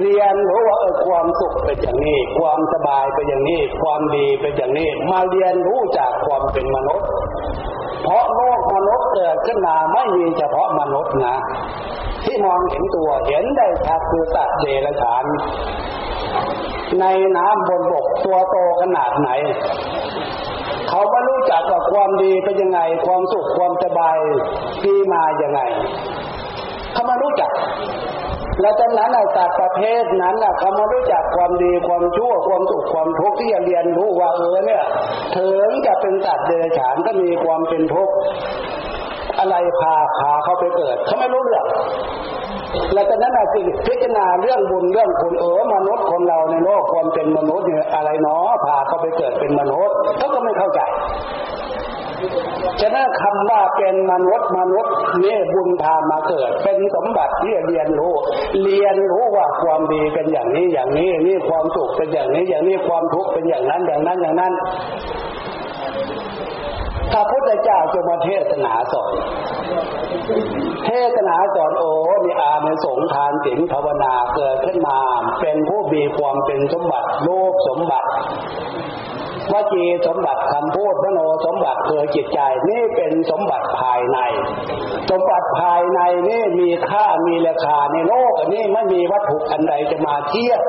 [0.00, 7.08] เรียนรู้ว่าเออความสุขเป็นอย่างนี้ ความสบายเป็นอย่างนี้ ความดีเป็นอย่างนี้ มาเรียนรู้จากความเป็นมนุษย์
[8.02, 11.36] เพราะโลกมนุษย์เกิดขึ้นมาไม่มีเฉพาะมนุษย์นะ
[12.24, 15.24] ที่มองเห็นตัวเห็นได้ชัดคือสัตว์เดรัจฉาน
[17.00, 17.04] ใน
[17.36, 19.30] น้ำบนบกตัวโตขนาดไหน
[20.88, 24.18] เขาไม่รู้จักว่าความดีเป็นยังไง ความสุขความสบาย
[24.84, 25.60] ดีมาอย่างไง
[26.92, 27.52] เขาไม่รู้จัก
[28.60, 34.82] แล้วจากนั้นสัตว์ประเภทนั้นเขามารู้จักความดีความชั่วความสุขความทุกข์ที่จะเรียนรู้ว่าเออเนี่ย
[35.36, 38.14] ถึงจะเป็นสัตว์เดรัจฉานก็มีความเป็นทุกข์
[39.38, 41.66] อะไรพาพาเขาไปเกิด เขาไม่รู้เรื่อง
[42.92, 50.80] แล้วจากนั้นจึงพิจารณาเรื่องบุญเรื่องคุณเออมนุษย์คนเราในโลกความเป็นมนุษย์เนี่ยอะไรเนาะพาเขาไปเกิดเป็นมนุษย์เขาก็ไม่เข้าใจ
[52.80, 58.12] ฉะนั้นคำว่าเป็นมนุษย์มนุษย์เนี่ยบุญพามาเกิด เป็นสมบัติที่เรียนรู้
[58.62, 64.52] เรียนรู้ว่าความดีเป็นอย่างนี้อย่างนี้นี่ความสุขเป็นอย่างนี้อย่างนี้ความทุกข์เป็นอย่างนั้นอย่างนั้นอย่างนั้น
[67.12, 69.12] พระพุทธเจ้าจะมาเทศนาสอน
[70.86, 71.92] เทศนาสอนโอ้
[72.24, 74.98] มีอาในสงทานสิงภาวนาเกิดขึ้นมา
[75.40, 78.08] เป็นผู้มีความเป็นสมบัติโลกสมบัติ
[79.52, 84.18] วจีสมบัติคำพูดมโนสมบัติคือจิตใจนี่เป็นสมบัติภายใน
[85.10, 90.62] สมบัติภายในนี่มีค่ามีราคาในโลกอันนี้ไม่มีวัตถุอันใดจะมาเทียบ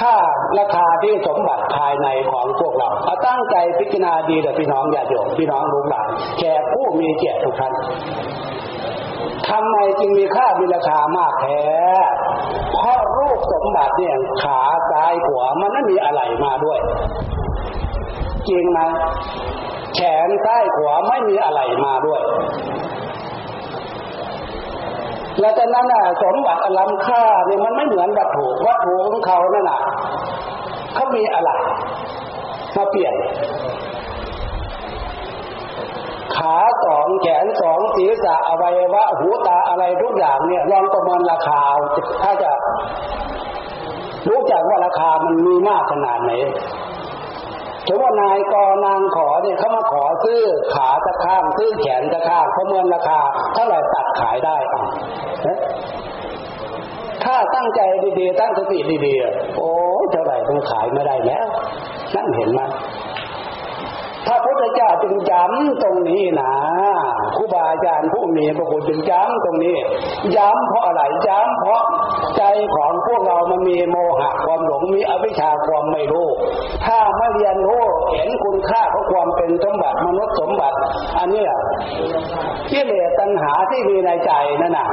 [0.00, 0.16] ค่า
[0.58, 7.72] ราคาที่สมบัติภายในของพวกเราเอาตั้งใจพิจารณาดีแต่พี่น้องอย่าโยมพี่น้องลูกหลานแขกผู้มีเกียรติทุกท่าน
[9.48, 11.64] ทำไมจึงมีค่ามีราคามากแท้
[12.72, 16.78] เพราะรูปสมบัติเนี่ยขาซ้ายขวามันไม่มีอะไรมาด้วย
[18.48, 18.80] จริงไหม
[19.94, 22.20] แขนซ้ายขวาไม่มีอะไรมาด้วย
[25.40, 29.80] แล้วจากนั้นน่ะสมบัติอลังค่าเนี่ยมันไม่เหมือนวัตถุวัตถุของเขานั่นน่ะ
[30.94, 31.50] เขามีอะไร
[32.76, 33.14] มาเปลี่ยน
[36.36, 41.60] ขาสองแขนสองศีรษะอวัยวะหูตาอะไรทุกอย่างเนี่ยลองประเมินราคา
[42.22, 42.50] ถ้าจะ
[44.28, 46.32] รู้จักว่าราคามันมีมากขนาดไหน
[47.86, 50.40] ถือว่านายกอนางขอเนี่ยเขามาขอซื้อ
[50.74, 53.20] ขาตะข้างซื้อแขนตะข้างประเมินราคา
[53.54, 54.82] เท่าไหร่ตัดขายได้อะ
[57.24, 57.80] ถ้าตั้งใจ
[58.18, 59.70] ดีๆตั้งสติดีๆโอ้
[60.12, 61.46] เท่าไหร่ต้องขายไม่ได้แล้ว
[62.14, 62.60] นั่นเห็นไหม
[64.26, 69.76] พระพุทธเจ้าจึงย้ำตรงนี้นะาอาจารย์ผู้มีพระคุณจึงย้ำตรงนี้
[70.36, 71.82] ย้ำเพราะอะไรย้ำเพราะ
[72.36, 72.42] ใจ
[72.76, 76.28] ของพวกเรามันมีโมหะความหลงมีอวิชชาความไม่รู้
[76.86, 80.78] ถ้าไม่เรียนรู้เห็นคุณค่าของความเป็นสมบัติมนุษย์สมบัติ
[81.18, 81.44] อันนี้
[82.70, 84.88] กิเลสตัณหาที่มีในใจนั่นน่ะ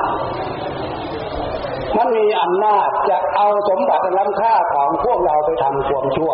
[1.97, 6.32] มันมีอำนาจจะเอาสมบัติล้ำค่าของพวกเราไปทำความชั่ว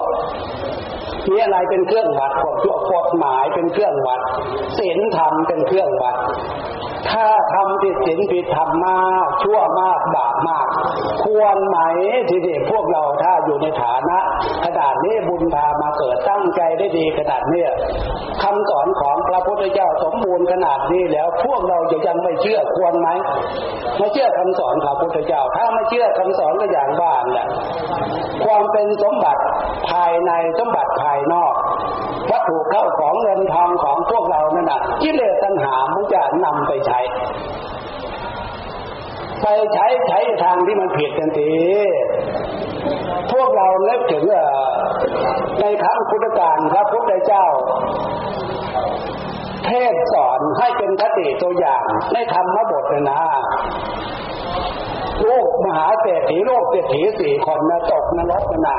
[1.29, 2.55] มีอะไรเป็นเครื่องวัดกฎ
[2.91, 4.21] กฎหมายเป็นเครื่องวัด
[4.77, 6.15] ศีลธรรมเป็นเครื่องวัด
[7.11, 10.67] ถ้าทำผิดศีลผิดธรรมมากชั่วมากบาปมาก
[11.23, 11.77] ควรไหม
[12.29, 14.17] ทีเด็กพวกเราถ้าอยู่ในฐานะ
[14.65, 17.65] ขนาดนี้บุญพามาเกิดตั้งใจได้ดีขนาดนี้
[18.43, 23.09] คำสอนของพระพุทธเจ้าสมบูรณ์ขนาดนี้แล้วพวกเราจะยังไม่เชื่อควรไหม
[23.97, 27.47] ไม่เชื่อคำสอนพระพุทธเจ้า ถ้าไม่เชื่อคำสอนก็อย่างบ้านแหละ
[28.45, 29.41] ความเป็นสมบัติ
[29.89, 31.53] ภายในสมบัติภายนอก
[32.31, 36.99] วัตถุเข้าของเงินทองของพวกเรานั่นน่ะกิเลสตัณหามันจะนำไปใช้
[39.41, 41.53] ไปใช้ใช้ทางที่มันผิดทันที
[43.31, 44.25] พวกเราเลิกถึง
[45.59, 47.45] ในครั้งพุทธกาลพระพุทธเจ้า
[49.65, 53.21] เทศสอนให้เป็นคติตัวอย่างในธรรมบทนะ
[55.27, 58.75] ลูกมหาเศรษฐีโลกเศรษฐีสี่คนนะตกนรกนะ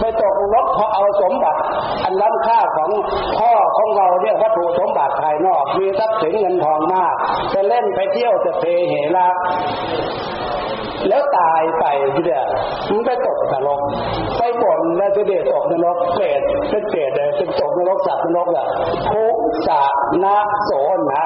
[0.00, 1.60] ไปตกนรกเพราะเอาสมบัติ
[2.04, 2.90] อันล้ำค่าของ
[3.38, 7.14] พ่อของเราเนี่ยวัตถุสมบัติภายนอกมีทรัพย์สินเงินทองมาก
[7.54, 9.28] จะเล่นไปเที่ยวจะเพเหระ
[11.08, 12.46] แล้วตายไปทีเดียว
[12.90, 13.80] มันไปตกนรก
[14.38, 18.66] ไปบ่นแล้วจะเด็ดตกนรกเปรตเป็นเปรตเลยเป็นตกนรกสัตว์นรกอะ
[19.12, 19.38] ทุก
[19.68, 19.82] สา
[20.24, 20.70] นาโส
[21.12, 21.24] นะ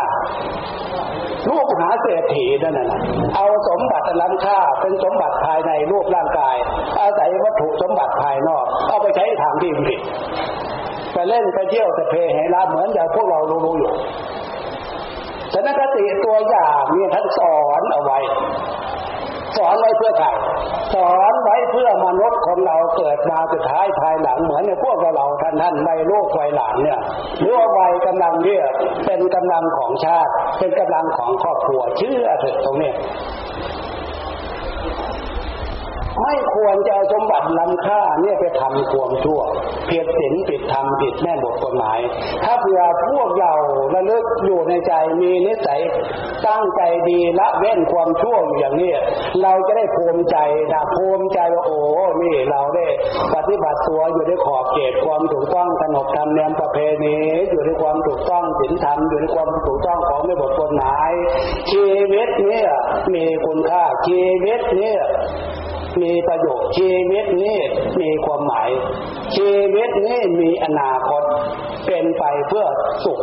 [1.50, 2.88] ลูกหาเศรษฐีนั่นน่ะ
[3.36, 6.56] เอาสมบัติล้ำค่าเป็นสมบัติภายในรูปร่างกาย
[7.00, 10.00] อาศัยวัตถุสมบัติภายนอก เอาไปใช้ทางที่ผิด
[11.12, 13.92] ไปเล่นไปเที่ยวไปเพให้ลาเหมือนอย่างพวกเรารู้ๆอยู่
[15.52, 18.18] ฉะนั้นคติตัวอย่างนี่ท่านสอนเอาไว้
[19.56, 20.28] สอนไว้เพื่อใคร
[20.94, 26.98] สอนไว้เพื่อมนุษย์คนเราเกิดมาสุดท้ายภายหลังเหมือนในพวกเราท่านท่านวัยลูกวัยหลังเนี่ย
[27.40, 28.64] หรือว่าวัยกำลังเนี่ย
[29.06, 32.92] เป็นกำลังของชาติ เป็นกำลังของครอบครัวเชื่อเถิดตรงนี้
[36.20, 39.40] ไม่ควรจะเอาสมบัติล้ำค่าเนี่ยไปทำความชั่ว
[39.86, 41.98] เพียรศีลผิดธรรมผิดแม่บทกฎหมาย
[42.44, 43.54] ถ้าเผื่อพวกเรา
[43.94, 45.80] ระลึกอยู่ในใจมีนิสัย
[46.46, 48.92] ตั้งใจดีละเว้นความชั่วอยู่อย่างนี้
[49.42, 50.36] เราจะได้ภูมิใจ
[50.72, 51.78] นะภูมิใจว่าโอ้
[52.22, 52.86] นี่เราได้
[53.34, 57.16] ปฏิบัติตัวอยู่ในขอบเขตความถูกต้องขนบธรรมเนียมประเพณี
[57.50, 61.10] อยู่ในความถูกต้องศีลธรรมอยู่ในความถูกต้องของในบทกฎหมาย
[61.70, 62.70] ชีวิตเนี่ย
[63.14, 65.02] มีคุณค่าชีวิตเนี่ย
[66.02, 67.56] มีประโยชน์ชีวิตนี้
[68.00, 68.68] มีความหมาย
[69.36, 71.22] ชีวิตนี้มีอนาคต
[71.86, 72.66] เป็นไปเพื่อ
[73.04, 73.20] สุข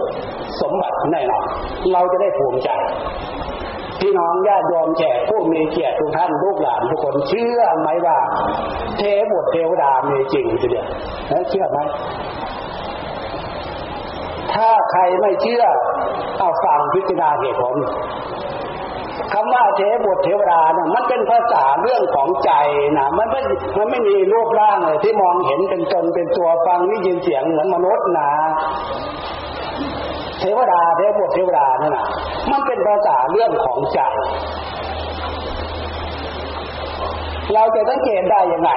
[0.62, 1.46] สมบัติแน่นอน
[1.94, 2.70] เราจะได้ภูมิใจ
[4.00, 8.18] พี่น้องญาติโยมแขกผู้มีเกียรติทุกท่านลูกหลานทุกคนเชื่อไหมว่า
[8.98, 9.02] เท
[9.32, 10.88] วดเทวดามีจริงทีเดียว
[11.50, 11.80] เชื่อไหม
[14.54, 15.64] ถ้าใครไม่เชื่อ
[16.40, 17.76] เอาฟังพิจารณาเหตุผล
[19.34, 22.52] คำว่าเทบุตรเทวดาเนี่ยมันเป็นภาษาเรื่องของใจ
[22.98, 23.42] นะมันไม่
[23.78, 28.30] มันไม่มีรูปร่างเลยที่มองเห็นเป็นตนเป็นตัวฟังนี่ยินเสียงเหมือนมนุษย์นะ
[30.40, 32.06] เทวดาเทบุตรเทวดานี่นะ
[32.52, 34.00] มันเป็นภาษาเรื่องของใจ
[37.54, 38.72] เราจะสังเกตได้ยังไง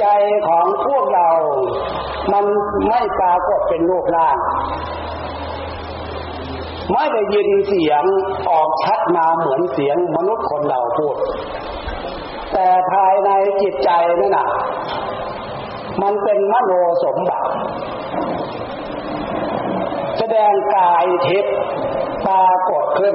[0.00, 0.06] ใจ
[0.48, 1.28] ของพวกเรา
[2.32, 2.44] มัน
[2.88, 4.36] ไม่ปรากฏเป็นรูปร่าง
[6.90, 8.04] ไม่ได้ยินเสียง
[8.50, 11.16] ออกชัดมาเหมือนเสียงมนุษย์คนเราพูด
[12.52, 13.30] แต่ภายใน
[13.62, 13.90] จิตใจ
[14.20, 14.48] นั่นน่ะ
[16.02, 16.72] มันเป็นมโน
[17.04, 17.48] สมบัติ
[20.18, 21.54] แสดงกายทิพย์
[22.26, 23.14] ปรากฏขึ้น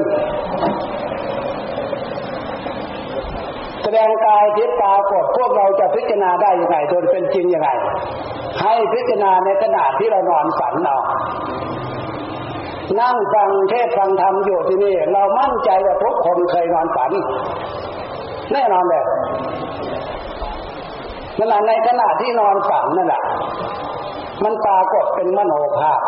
[3.84, 7.69] แสดงกายทิพย์ปรากฏพวกเราจะพิจารณาได้ยังไงจนเป็นจริงยังไง
[8.62, 10.99] ให้พิจารณาในขณะที่เรานอนฝันเอา
[13.02, 17.12] นั่งฟังเทศฟังธรรมอยู่ที่นี่ เรามั่นใจว่าทุกคนเคยนอนฝัน
[18.54, 19.04] แน่นอนเลย
[21.38, 23.23] นั่นแหละในขณะที่นอนฝันนั่นแหละ
[24.43, 26.02] มันปรากฏเป็นมโนภาพ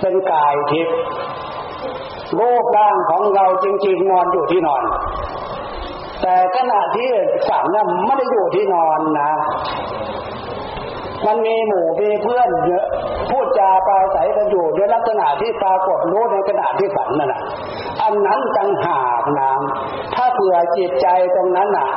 [0.00, 0.96] เป็นกายทิพย์
[2.38, 4.82] รูปร่างของเราจริงๆนอนอยู่ที่นอน
[6.22, 7.10] แต่ขณะที่
[7.48, 9.30] ฝันนั้นไม่ได้อยู่ที่นอนนะ
[11.26, 12.86] มันมีหมู่มีเพื่อนเยอะ
[13.30, 17.42] พูดจาปราศัยกันอยู่ในลักษณะที่ปรากฏรู้ในขณะที่ฝันนั่นแหะ
[18.02, 19.58] อันนั้นจังหากนาง
[20.14, 21.88] ถ้าเผื่อจิตใจตรงนั้นน่ะ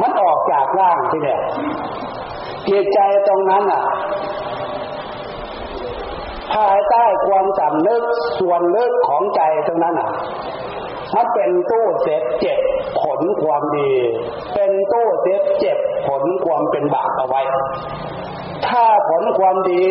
[0.00, 1.40] มันออกจากร่างที่เนี่ย
[2.68, 3.82] จิตใจตรงนั้นน่ะ
[6.54, 8.02] ภายใต้ความจำนึก
[8.38, 10.10] ส่วนลึกของใจตรงนั้นน่ะ
[11.14, 12.58] ถ้าเป็นตู้เซฟเจ็บ
[13.02, 13.92] ผลความดี
[14.54, 17.42] เป็นตู้เซฟเจ็บผลความเป็นบาปเอาไว้
[18.68, 19.86] ถ้าผลความดี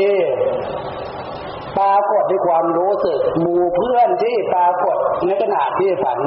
[1.78, 6.20] ปรากฏในความรู้สึก หมู่เพื่อนที่ปรากฏในขณะที่ฝัน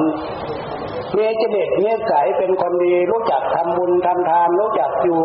[1.14, 5.20] มีจริตเนียสัยเป็นคนดีรู้จักทำบุญทำทานรู้จักอยู่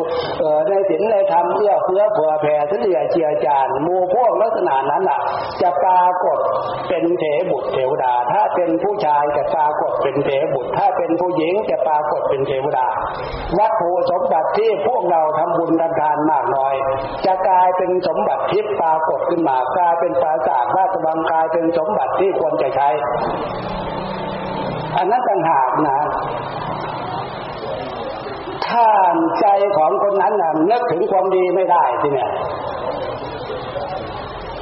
[0.67, 5.19] ในศีลในธรรมเอื้อเฟื้อเผื่อแผ่เฉลี่ยเจียจานมูพวกลักษณะนั้นอะ
[5.61, 6.39] จะปรากฏ
[6.89, 12.87] เป็นเถบุตรเทวดา ถ้าเป็นผู้ชายจะปรากฏเป็นเถบุตร ถ้าเป็นผู้หญิงจะปรากฏเป็นเทวดา
[13.59, 16.73] วัตถุสมบัติที่พวกเราทำบุญทำทานมากน้อย
[17.25, 22.89] จะกลายเป็นสมบัติทิพย์ปรากฏขึ้นมากลายเป็นปราสาทราชบังกลายเป็นสมบัติที่ควรจะใช้
[24.97, 25.97] อันนั้นต่างหากนะ
[28.67, 28.85] ถ้า
[29.41, 32.31] ใจของคนนั้นนะนึกถึงความดีไม่ได้ทีเนี่ย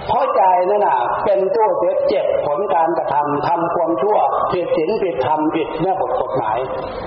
[0.08, 4.18] เพราะใจนั่นน่ะ เป็นตัวเสียเจ็บผลการกระทำทำความชั่ว
[4.52, 6.58] ผิดศีลผิดธรรมผิดเนื้อบทกฎหมาย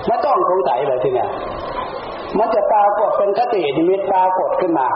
[0.07, 1.29] ไม่ต้องสงสัยเลยทีเนี่ย
[2.37, 4.89] มันจะปรากฏเป็นคตินิมิตปรากฏขึ้นมา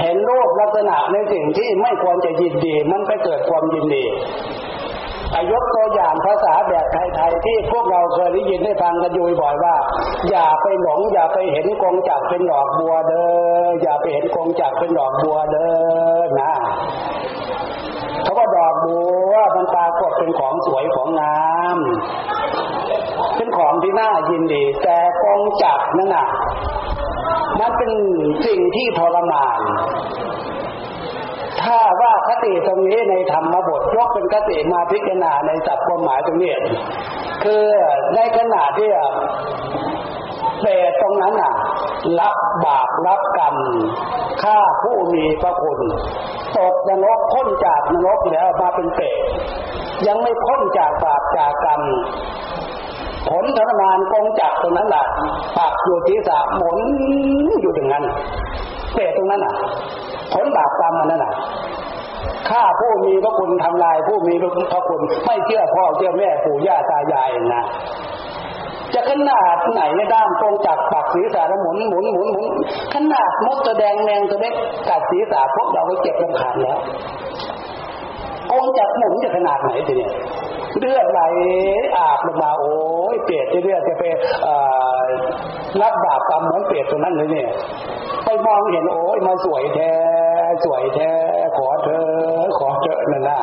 [0.00, 4.04] เห็นรูปลักษณะในสิ่งที่ไม่ควรจะยินดี มันไปเกิดความยินดี
[5.50, 9.76] ยกตัวอย่างภาษาแบบไทยๆที่พวกเราเคยได้ยินได้ฟังกันอยู่บ่อยว่า
[10.30, 13.26] อย่าไปหลง อย่าไปเห็นกองจักเป็นดอกบัวเด้
[13.64, 15.68] ออย่าไปเห็นกองจักเป็นดอกบัวเด้
[16.18, 16.52] อนะ
[18.22, 18.98] เขาว่าดอกบั
[19.30, 21.44] วมันปรากฏเป็นของสวยของงา
[21.76, 21.78] ม
[23.36, 26.26] เป็นของที่น่ายินดี แต่กองจักนั่นน่ะ
[27.60, 27.90] มันเป็น
[28.46, 29.60] สิ่งที่ทรมาน
[31.62, 36.52] ถ้าว่าคติตรงนี้ในธรรมบทยกเป็นคติมาพิจารณาในสัพท์ความหมายตรงนี้
[37.44, 37.64] คือ
[38.14, 38.90] ในขณะที่
[40.60, 41.54] เปรตตรงนั้นน่ะ
[42.20, 43.56] รับบาปรับกรรม
[44.42, 45.80] ฆ่าผู้มีพระคุณ
[46.56, 49.18] ตกนรกพ้นจากนรกแล้วมาเป็นเปรต
[50.06, 51.80] ยังไม่พ้นจากบาปจากกรรม
[53.28, 55.04] ผลทรมานกองจักตรงนั้นแหละ
[55.56, 56.78] ปักอยู่ที่สะหมุน
[57.60, 58.04] อยู่อย่างนั้น
[58.92, 59.54] เปรตรงนั้นน่ะ
[60.32, 61.32] ผลบาปกรรมมันนั่นแหละ
[62.48, 64.34] ฆ่าผู้มีพระคุณทำลายผู้มี
[64.72, 67.64] พระคุณไม่เชื่อพ่อเชื่อแม่ปู่ย่าตายายนะ
[68.94, 72.46] จะขนาดไหนในด้ามกงจักปักศีรษะแล้วหมุนหมุนหมุนหมุน
[72.94, 74.54] ขนาดมดตัวแดงแมงตัวเล็ก
[74.88, 76.78] กัดศีรษะพวกเราก็เจ็บลำขาดแล้ว
[78.50, 80.12] กงจักหมุนจะขนาดไหนทีเนี้ย
[80.78, 81.22] เลือดไหล
[81.96, 82.74] อาบลงมาโอ้
[83.14, 84.04] ยเปรตเลือดจะไป
[85.80, 87.48] รับบาปกรรมเหมือนเปรตตรงนั้นเลยเนี่ย
[88.24, 89.92] ไปมองเห็นโอ้ยมาสวยแท้
[90.64, 91.10] สวยแท้
[91.56, 92.06] ขอเธอ
[92.58, 93.40] ขอเจอนั่นน่ะ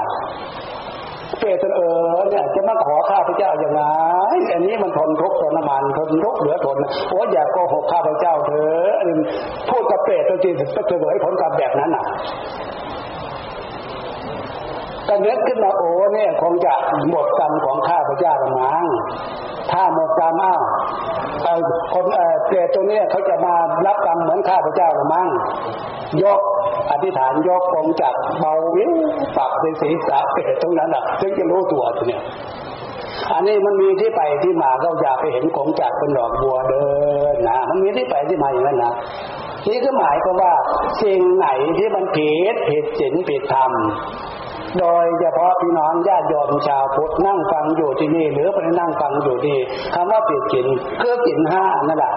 [1.40, 1.82] เปรตเอ
[2.16, 3.82] อเนี่ยจะมาขอข้าพเจ้าอย่างไร
[4.54, 6.78] อันนี้มันทนทุกข์ทรมานทนทุกข์เหลือทน
[7.10, 8.96] โอ้ยอย่าโกหกข้าพเจ้าเถอะ
[9.70, 12.06] พูดกับเปรตตัวจริงจะเสวยผลกรรมแบบนั้นน่ะ
[15.08, 16.74] ก็นึกขึ้นมาโอ้เนี่ยคงจะ
[17.10, 18.86] หมดกรรมของข้าพเจ้าละมั้ง
[19.72, 20.62] ถ้าหมดกรรมอ้าว
[21.94, 22.06] คน
[22.48, 23.54] เปรตตัวนี้เขาจะมา
[23.86, 25.28] รับกรรมเหมือนข้าพเจ้าละมั้ง
[26.24, 26.40] ยก
[26.92, 28.92] อธิษฐานยกกองจักเบาวิว
[29.38, 32.22] ปักในศีรษะเปรตตรงนั้นอะถึงจะรู้ตัวตัวเนี่ย
[33.34, 36.84] อันนี้มันมีที่ไปที่มาก็อยากไปเห็นของจักเป็นดอกบัวเดิ
[37.34, 38.94] นนะมันมีที่ไปที่มาอย่างนั้นนะ
[39.68, 40.54] นี่ก็หมายก็ว่า
[41.04, 41.48] สิ่งไหน
[41.78, 43.72] ที่มันผิดผิดศีลผิดธรรม
[44.80, 49.58] โดยเฉพาะพี่น้องญาติโยมชาวพุทธนั่งฟังอยู่ที่นี่ หรือไปนั่งฟังอยู่ที่
[49.96, 50.68] คำว่าผิดศีล
[51.02, 52.14] คือศีลห้านั่นแหละ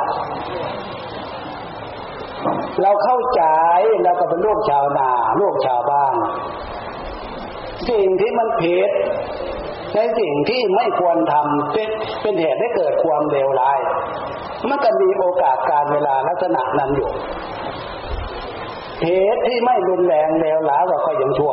[2.82, 3.42] เราเข้าใจ
[4.02, 6.14] เราก็เป็นลูกชาวนาลูกชาวบ้าน
[7.90, 8.90] สิ่งที่มันผิด
[9.94, 11.88] ในสิ่งที่ไม่ควรทำเป็น
[12.22, 13.78] เป็นเหตุให้เกิดความเลวร้าย
[14.68, 17.10] มันก็มีโอกาสการเวลาลักษณะนั้นอยู่
[19.04, 21.52] เหตุที่ไม่รุนแรงเลวร้ายก็ยังชั่ว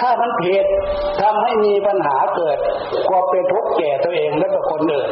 [0.00, 0.64] ถ้ามันผิด
[1.20, 2.58] ทำให้มีปัญหาเกิด
[3.08, 5.10] ควาเป็นทุกข์แก่ตัวเองและกับคนอื่น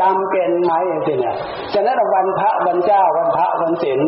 [0.00, 0.72] จำเป็นไหม
[1.06, 1.36] สิเนี่ย
[1.74, 4.00] ฉะนั้นวันพระวันเจ้าวันพระวันศีล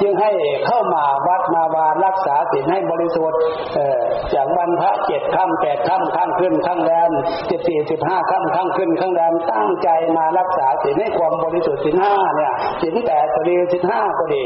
[0.00, 0.30] จึงให้
[0.66, 3.38] เข้ามาวัดมาวารักษาศีลให้บริสุทธิ์
[3.76, 4.00] ออ
[4.34, 7.10] จากวันพระเจ็ดค่ำแปดค่ำข้างขึ้นข้างแรม
[7.48, 14.42] เจ็ดสี่สิบห้าค่ำข้างขึ้นข้างแรมตั้งใจมารักษาศีลให้ความบริสุทธิ์ศีลห้าเนี่ยศีลแปดก็ดีศีลห้าก็ดี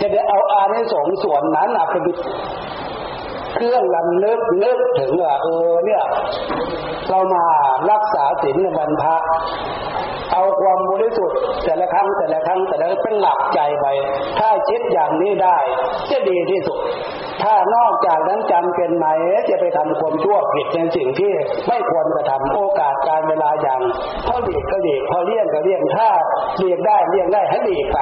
[0.00, 2.02] จะได้เอาอานิสงส์ส่วนนั้นเป็น
[3.54, 6.02] เครื่องลำนึกนึกถึงว่าเออเนี่ย
[7.08, 7.44] เรามา
[7.90, 9.16] รักษาศีลในวันพระ
[10.32, 13.86] เอาความบริสุทธิ์แต่ละครั้งแต่ละครั้งแต่ละเป็นหลักใจไป
[14.38, 15.56] ถ้าคิดอย่างนี้ได้
[16.10, 16.78] จะดีที่สุด
[17.42, 19.06] ถ้านอกจากนั้นจำเป็นไหม
[19.48, 21.32] จะไปทำความชั่วผิดในสิ่งที่
[21.68, 23.80] ไม่ควรจะทำโอกาสการเวลาอย่าง
[24.26, 26.08] พอดีก็ดีพอเลี่ยงก็เลี่ยงถ้า
[26.58, 27.98] เลี่ยงได้เลี่ยงได้ให้ดีไป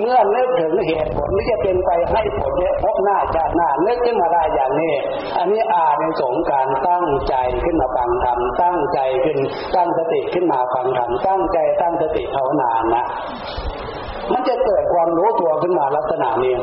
[0.00, 4.94] เมื่อนึกถึงเหตุผลที่จะเป็นไปให้ผลเนี่ยพบหน้าชาติหน้านึกขึ้นมาได้อย่างนี้
[5.38, 7.34] อันนี้อาในสงการตั้งใจ
[7.64, 9.38] ขึ้นมาฟังธรรมตั้งใจขึ้น
[9.74, 13.04] ตั้งสติขึ้นมาฟังธรรมตั้งใจตั้งสติภาวนานะ
[14.32, 16.54] มันจะเกิดความรู้ตัวขึ้นมาลักษณะนี้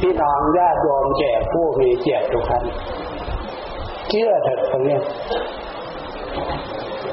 [0.00, 2.64] พี่น้องญาติโยมแก่ผู้มีเกียรติทุกท่าน
[4.08, 4.98] เชื่อเถิดตรงนี้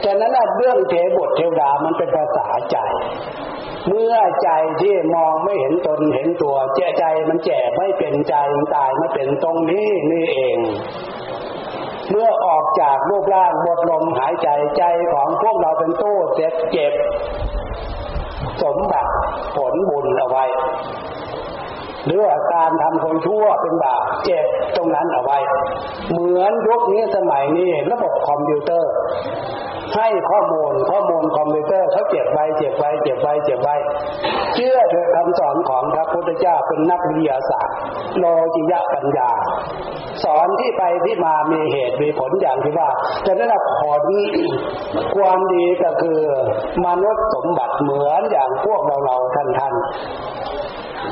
[0.02, 2.78] แต่นั้นเรื่องเทบทเทวดามันเป็นภาษาใจ
[3.88, 4.50] เมื่อใจ
[4.82, 10.58] ที่มองไม่เห็นตนเห็นตัวเจใจมันแก่ไม่เป็นใจมันตายไม่เป็นตรงนี้นี่เอง
[12.10, 14.84] เมื่อออกจากรูปร่างบดลมหายใจใจ
[15.14, 16.94] ของพวกเราเป็นตู้เก็บเก็บ
[18.64, 19.12] สมบัติ
[19.56, 20.46] ผลบุญเอาไว้
[22.06, 24.46] หรือว่าการทำคนชั่วเป็นบาปเก็บ
[24.76, 25.38] ตรงนั้นเอาไว้
[26.12, 28.92] เหมือนยุคนี้สมัยนี้ระบบคอมพิวเตอร์
[29.96, 33.76] ให้ข้อมูลข้อมูลคอมพิวเตอร์เขาเก็บไว้เก็บไว้เก็บไว้เก็บไว้
[34.56, 37.76] เชื่อเถอะคำสอนของพระพุทธเจ้าเป็นนักวิทยาศาสตร์
[38.20, 38.26] โล
[38.56, 39.32] กิยะปัญญา
[40.24, 42.90] สอนที่ไปที่มามีเหตุมีผลอย่างที่ว่า
[43.26, 44.04] จะได้รับผล
[45.16, 46.20] ความดีก็คือ
[46.86, 49.74] มนุษย์สมบัติเหมือนอย่างพวกเราเราท่านท่าน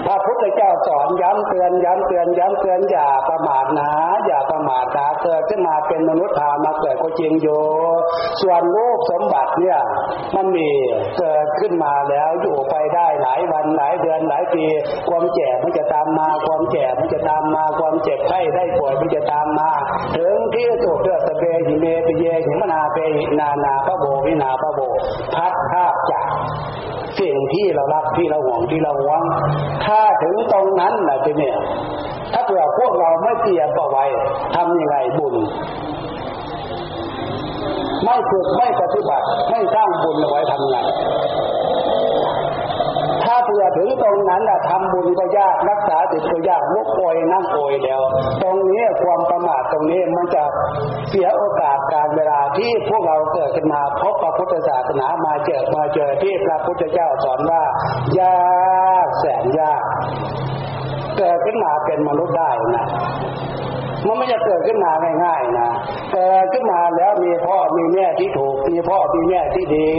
[0.06, 3.89] พระพุทธเจ้าสอนย้ำเตือนย้ำเตือนย้ำเตือนอย่าประมาทนะ
[4.26, 7.62] อย่าประมาทนะเกิดขึ้นมาเป็นมนุษย์พามาเกิดก็จริงอยู่
[8.41, 9.80] ส่วนรูปสมบัติเนี่ย
[10.36, 10.70] มันมี
[11.18, 14.66] เกิดขึ้นมาแล้วอยู่ไปได้หลายวันหลายเดือนหลายปี
[15.10, 19.70] ความแก่มันจะตามมาความแก่มันจะตามมาความเจ็บไข้ได้ป่วยมันจะตามมา
[20.18, 24.80] ถึงที่สุดเดือดเบหิเมปเยหิมนาเปหินานาพระโบวินาพระโบ
[25.36, 26.22] พัดภาพจาก
[27.20, 29.20] สิ่งที่เรารักที่เราหวงที่เราหวง
[29.86, 31.55] ถ้าถึงตรงนั้นนะทีเนี่ย
[32.34, 34.05] ถ้าเผื่อพวกเราไม่เตรียมเอาไว้
[34.55, 35.36] ทำยังไงบุญ
[38.03, 40.76] ไม่ฝึกไม่ปฏิบัติไม่สร้างบุญเอาไว้ทำไง
[43.34, 48.01] ถ้าเผื่อถึงตรงนั้นแหละทำบุญก็ยากรักษาจิตก็ยากลุกโอยนั่งโอยแล้ว
[48.41, 50.43] ตรงนี้ความประมาทตรงนี้มันจะ
[51.09, 57.61] เสียโอกาสการเวลาที่พวกเราเกิดขึ้นมาพบพระพุทธศาสนามาเจอมาเจอที่พระพุทธเจ้าสอนว่า
[58.19, 58.38] ยา
[59.05, 59.84] กแสนยาก
[61.17, 62.86] เกิดขึ้นมาเป็นมนุษย์ได้นะ
[64.07, 64.91] มันไม่จะเกิดขึ้นมา
[65.23, 65.69] ง่ายๆนะ
[66.13, 69.91] เกิดขึ้นมาแล้วมีพ่อมีแม่ที่ดี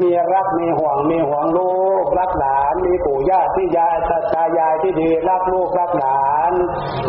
[0.00, 1.83] มีรักมีห่วงมีห่วงลูก
[2.18, 3.96] รักหลาน มีปู่ย่าที่ยาย
[4.34, 6.52] ตายายที่ดีรักลูกรักหลาน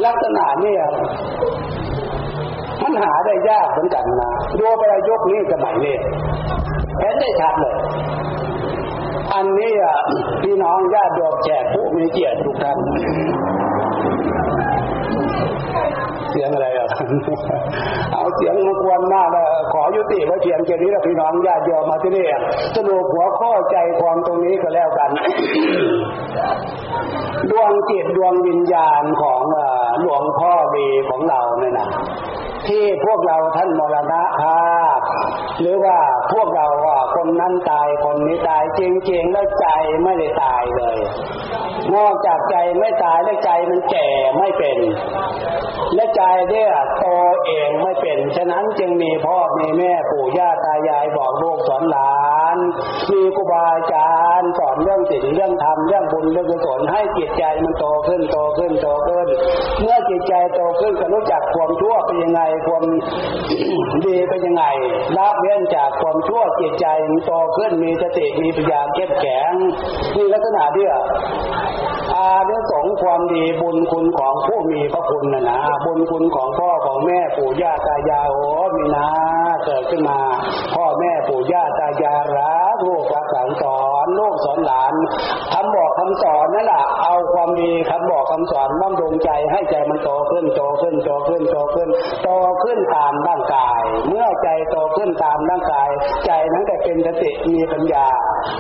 [0.06, 0.76] ลักษณะนี้
[2.84, 5.96] มันหาได้ยากเหมือนกันนะดูไปยกนี้สมัยนี้
[7.00, 7.76] เห็นได้ชัดเลย
[9.34, 9.74] อันนี้
[10.44, 12.78] พี่น้องญาติโยมแขกผู้มีเกียรติทุกท่าน
[16.32, 16.88] เสียงอะไรอะ
[18.14, 22.26] เอาเสียงมากวนมากเลยขอยุติไว้เพียงแค่นี้แล้วพี่น้องญาติโยมมาที่นี่
[22.76, 23.26] สรุปหัว
[23.56, 25.10] ข้อใจความตรงนี้ก็แล้วกัน
[27.52, 29.42] ดวงจิตดวงวิญญาณของ
[30.02, 31.88] หลวงพ่อดีของเราเนี่ยนะ
[32.68, 35.00] ที่พวกเราท่านมรณะภาพ
[35.60, 35.98] หรือว่า
[36.34, 38.82] พวกเราว่าคนนั้นตายคนนี้ตายจ
[39.12, 39.68] ริงๆแล้วใจ
[40.04, 40.98] ไม่ได้ตายเลย
[41.96, 44.78] นอกจากใจไม่ตายแล้วใจมันแก่ไม่เป็น
[45.96, 47.06] และใจเนี่ยโต
[47.46, 52.15] เองไม่เป็น ฉะนั้นจึงมีพ่อมีแม่ปู่ย่าตายายบอกลูกสอนหลาน
[53.12, 59.28] มีครูบาอาจารย์สอนเรื่องศีลเรื่องธรรมเรื่องบุญเรื่องกุศลให้จิตใจมันโตขึ้นโตขึ้นโตขึ้น
[59.82, 62.84] เมื่อจิตใจโตขึ้นก็รู้จักความชั่วเป็นยังไงความ
[64.06, 64.64] ดีเป็นยังไง
[65.18, 69.52] ละเว้นจากความชั่วจิตใจมันโตขึ้นมีสติมีปัญญาเข้มแข็ง
[70.16, 71.00] มีลักษณะเดียว
[72.16, 79.08] อาเรื่องสงความดีบุญคุณของผู้มีพระคุณนะนะบุญคุณของพ่อของแม่ปู่ย่าตายายโอ้มีนะ
[79.66, 80.20] เกิดขึ้นมา
[80.76, 84.48] พ่อแม่ปู่ย่าตายายรักสอนสอนลูกส
[85.06, 91.90] อนหลานคำบอกคำสอนนั่นแหละเอาความดีคำบอกคำสอนบ้างดวงใจให้ใจมันโตขึ้นโตขึ้นโตขึ้นโตขึ้น
[92.24, 92.30] โต
[92.64, 95.90] ขึ้นตามร่างกาย เมื่อใจโตขึ้นตามร่างกาย
[96.26, 98.06] ใจนั้นแต่เป็นสติมีปัญญา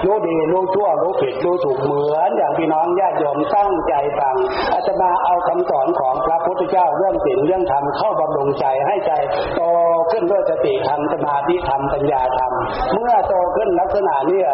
[0.05, 4.35] รู้ดีรู้ชั่วรู้ผิดรู้ถูกเหมือน อย่างพี่น้องญาติโยมตั้งใจฟัง
[4.73, 9.11] อาจมาเอาคำสอนของพระพุทธเจ้าเรื่องศีลเรื่องธรรมเข้าบำรุงใจให้ใจ
[9.55, 9.61] โต
[10.15, 12.51] ขึ้นด้วยสติธรรมสมาธิธรรมปัญญาธรรม
[12.93, 14.47] เมื่อโตขึ้นลักษณะเนี่ย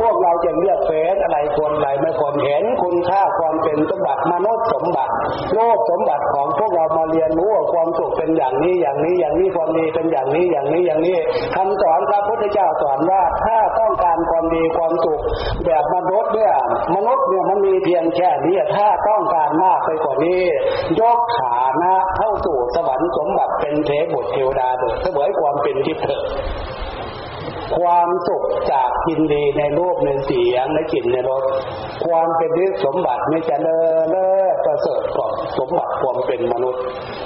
[0.00, 5.12] พวกเราจะเลือกเฟ้นอะไรควรอะไรไม่ควรเห็นคุณค่าความเป็นสมบัติมนุษย์สมบัติ
[5.54, 11.16] โลกสมบัติของพวกเรามาเรียนรู้ว่าความสุขเป็นอย่างนี้อย่างนี้อย่างนี้ความดีเป็นอย่างนี้อย่างนี้อย่างนี้
[11.56, 13.57] คำสอนพระพุทธเจ้าสอนว่าถ้า
[14.38, 15.20] ความดีความสุข
[15.64, 16.54] แบบมนุษย์เนี่ย
[16.94, 20.42] มนุษย์เนี่ยมันมีเพียงแค่นี้ถ้าต้องการมากไปกว่านี้
[21.00, 26.22] ยกฐานะเข้าสู่สวรรค์สมบัติเป็นเทพบุตรเทวดาเถิดเสวยความเป็นทิพย์เถิด
[27.78, 31.42] ความสุขจากกินดีในรูปในเสียงในกลิ่นในรส
[32.06, 35.28] ความเป็นทิพสมบัติไม่จะเลอเลิศประเสริฐกว่า
[35.58, 36.82] สมบัติความเป็นมนุษย์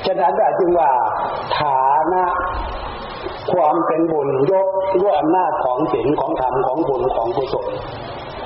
[0.06, 0.90] ฉะนั้นจึงว่า
[1.58, 1.82] ฐา
[2.12, 2.24] นะ
[3.53, 4.66] ความเป็นบุญยก
[5.03, 7.68] ด้วยอำนาจของศีลของธรรมของบุญของกุศล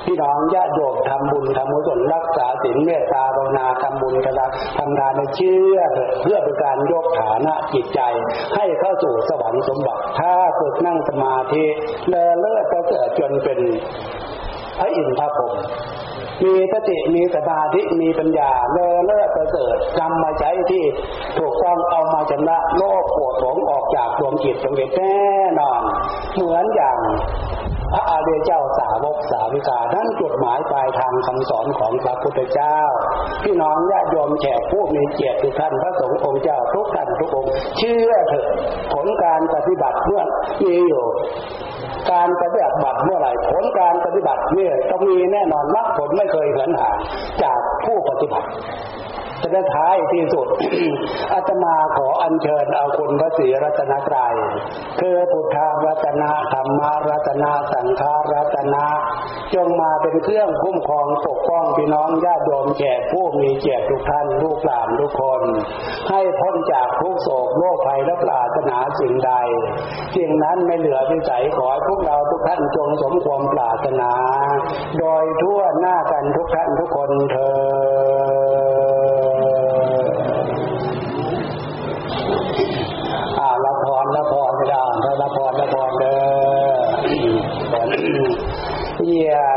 [0.04, 4.46] พี่น้องญาติโยมทำบุญทำกุศลรักษาศีลเมตตาภาวนาทำบุญกระ
[4.78, 5.78] ทำทานในเชื่อ
[6.22, 8.00] เพื่อเป็นการยกฐานะจิตใจ
[8.56, 11.64] ให้เข้าสู่สวรรค์สมบัติ ถ้าฝึกนั่งสมาธิ
[12.08, 13.58] เลอเลิศก็เกิดจนเป็น
[14.78, 15.54] พระอินทร์พระพรหม
[16.44, 20.84] มีสติมีสมาธิมีปัญญาเลอเลิศประเสริฐนำมาใช้ที่
[21.38, 25.16] ถูกต้องเอามาชำระโลกปวดหลงออกจากดวงจิตดวงจิตแน่
[25.58, 25.80] นอน
[26.34, 26.98] เหมือนอย่าง
[27.92, 32.78] พระอาเดียเจ้าสาวกสาวิกาท่านจุดหมายปลายทางคำสอนของพระพุทธเจ้า
[33.44, 38.46] พี่น้องญาติโยมแขกผู้มีเกียรติทุกท่านพระสงฆ์องค์เจ้าทุกท่านทุกองค์ เชื่อเถอะ
[38.94, 40.22] ผลการปฏิบัติเมื่อ
[40.62, 41.04] มีอยู่
[42.12, 46.98] การปฏิบัติเมื่อไหร่ผลการปฏิบัติเนี่ยต้องมีแน่นอนมรรคผลไม่เคยเหินห่าง
[47.42, 48.48] จากผู้ปฏิบัติ
[49.54, 50.46] จะท้ายที่สุด
[51.34, 54.34] อาตมาขออัญเชิญเอาคุณพระศรีรัตนตรัย
[55.00, 58.02] คือพุทธารัตนะธรรมารัตนสังฆ
[58.34, 58.86] รัตนะ
[59.54, 65.42] จงมาเป็นเครื่องคุ้มครองปกป้องพี่น้องญาติโยมแก่ผู้มีเกียรติทุกท่านลูกหลานทุกคน
[66.10, 68.42] ให้พ้นจากทุกโศกโรคภัยและปรา
[69.00, 69.32] สิ่งใด
[70.16, 74.12] สิ่งนั้นไม่เหลือวิสัยขอพวกเราทุกท่านจงสมความปรารถนา
[74.98, 77.52] โดยทั่วหน้ากันทุกท่านทุกคนเธอ
[83.64, 84.82] ละพรละพรไม่ได้
[85.22, 86.14] ละพรละพรเด้
[89.54, 89.55] อ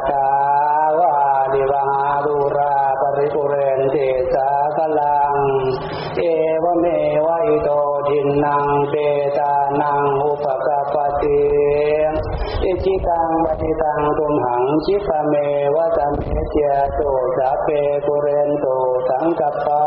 [14.70, 15.36] ตุมหังชิปเม
[15.76, 16.57] วะจันเมเจ
[16.95, 17.01] โต
[17.38, 17.67] สาเป
[18.05, 18.65] ปุเรนโต
[19.09, 19.84] สังกปา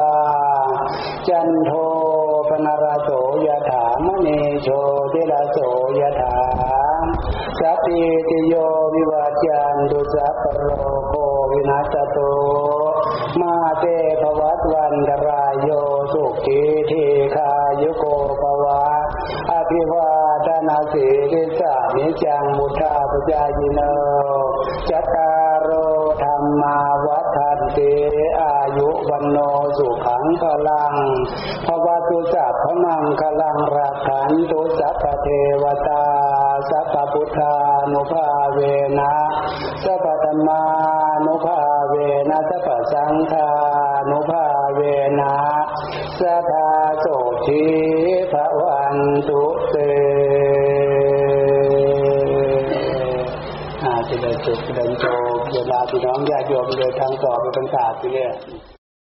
[1.29, 1.73] จันโท
[2.49, 3.11] ปนารโส
[3.47, 4.69] ยถามณีโช
[5.13, 5.59] ติลาโส
[6.01, 6.37] ยถา
[7.59, 8.55] สัพพิติโย
[8.95, 10.69] วิวัจจันตุสัพพโร
[27.77, 27.79] ต
[28.43, 29.39] อายุวันโน
[29.79, 30.95] สุขังพลัง
[31.67, 35.29] ภวตุสัพพมังคลังรักขันตุสัพเท
[35.63, 36.05] วตา
[36.71, 37.55] สัพพุทธา
[37.93, 38.59] นุภาเว
[38.99, 39.15] นะ
[39.85, 40.63] สัพพธรรมา
[41.27, 41.95] นุภาเว
[42.31, 43.49] นะสัพพสังฆา
[44.11, 44.81] นุภาเว
[45.21, 45.35] นะ
[46.21, 46.69] สัทธา
[47.01, 47.07] โส
[47.47, 47.65] ชี
[48.33, 48.97] ภวัน
[49.29, 49.77] ตุเต
[53.85, 55.05] อาจจะได้จบเดินโจ
[55.55, 58.33] เวลาพี่น้องญาติโยมเดินทางต่อไปเป็นศาสตร์ไปเนี่ย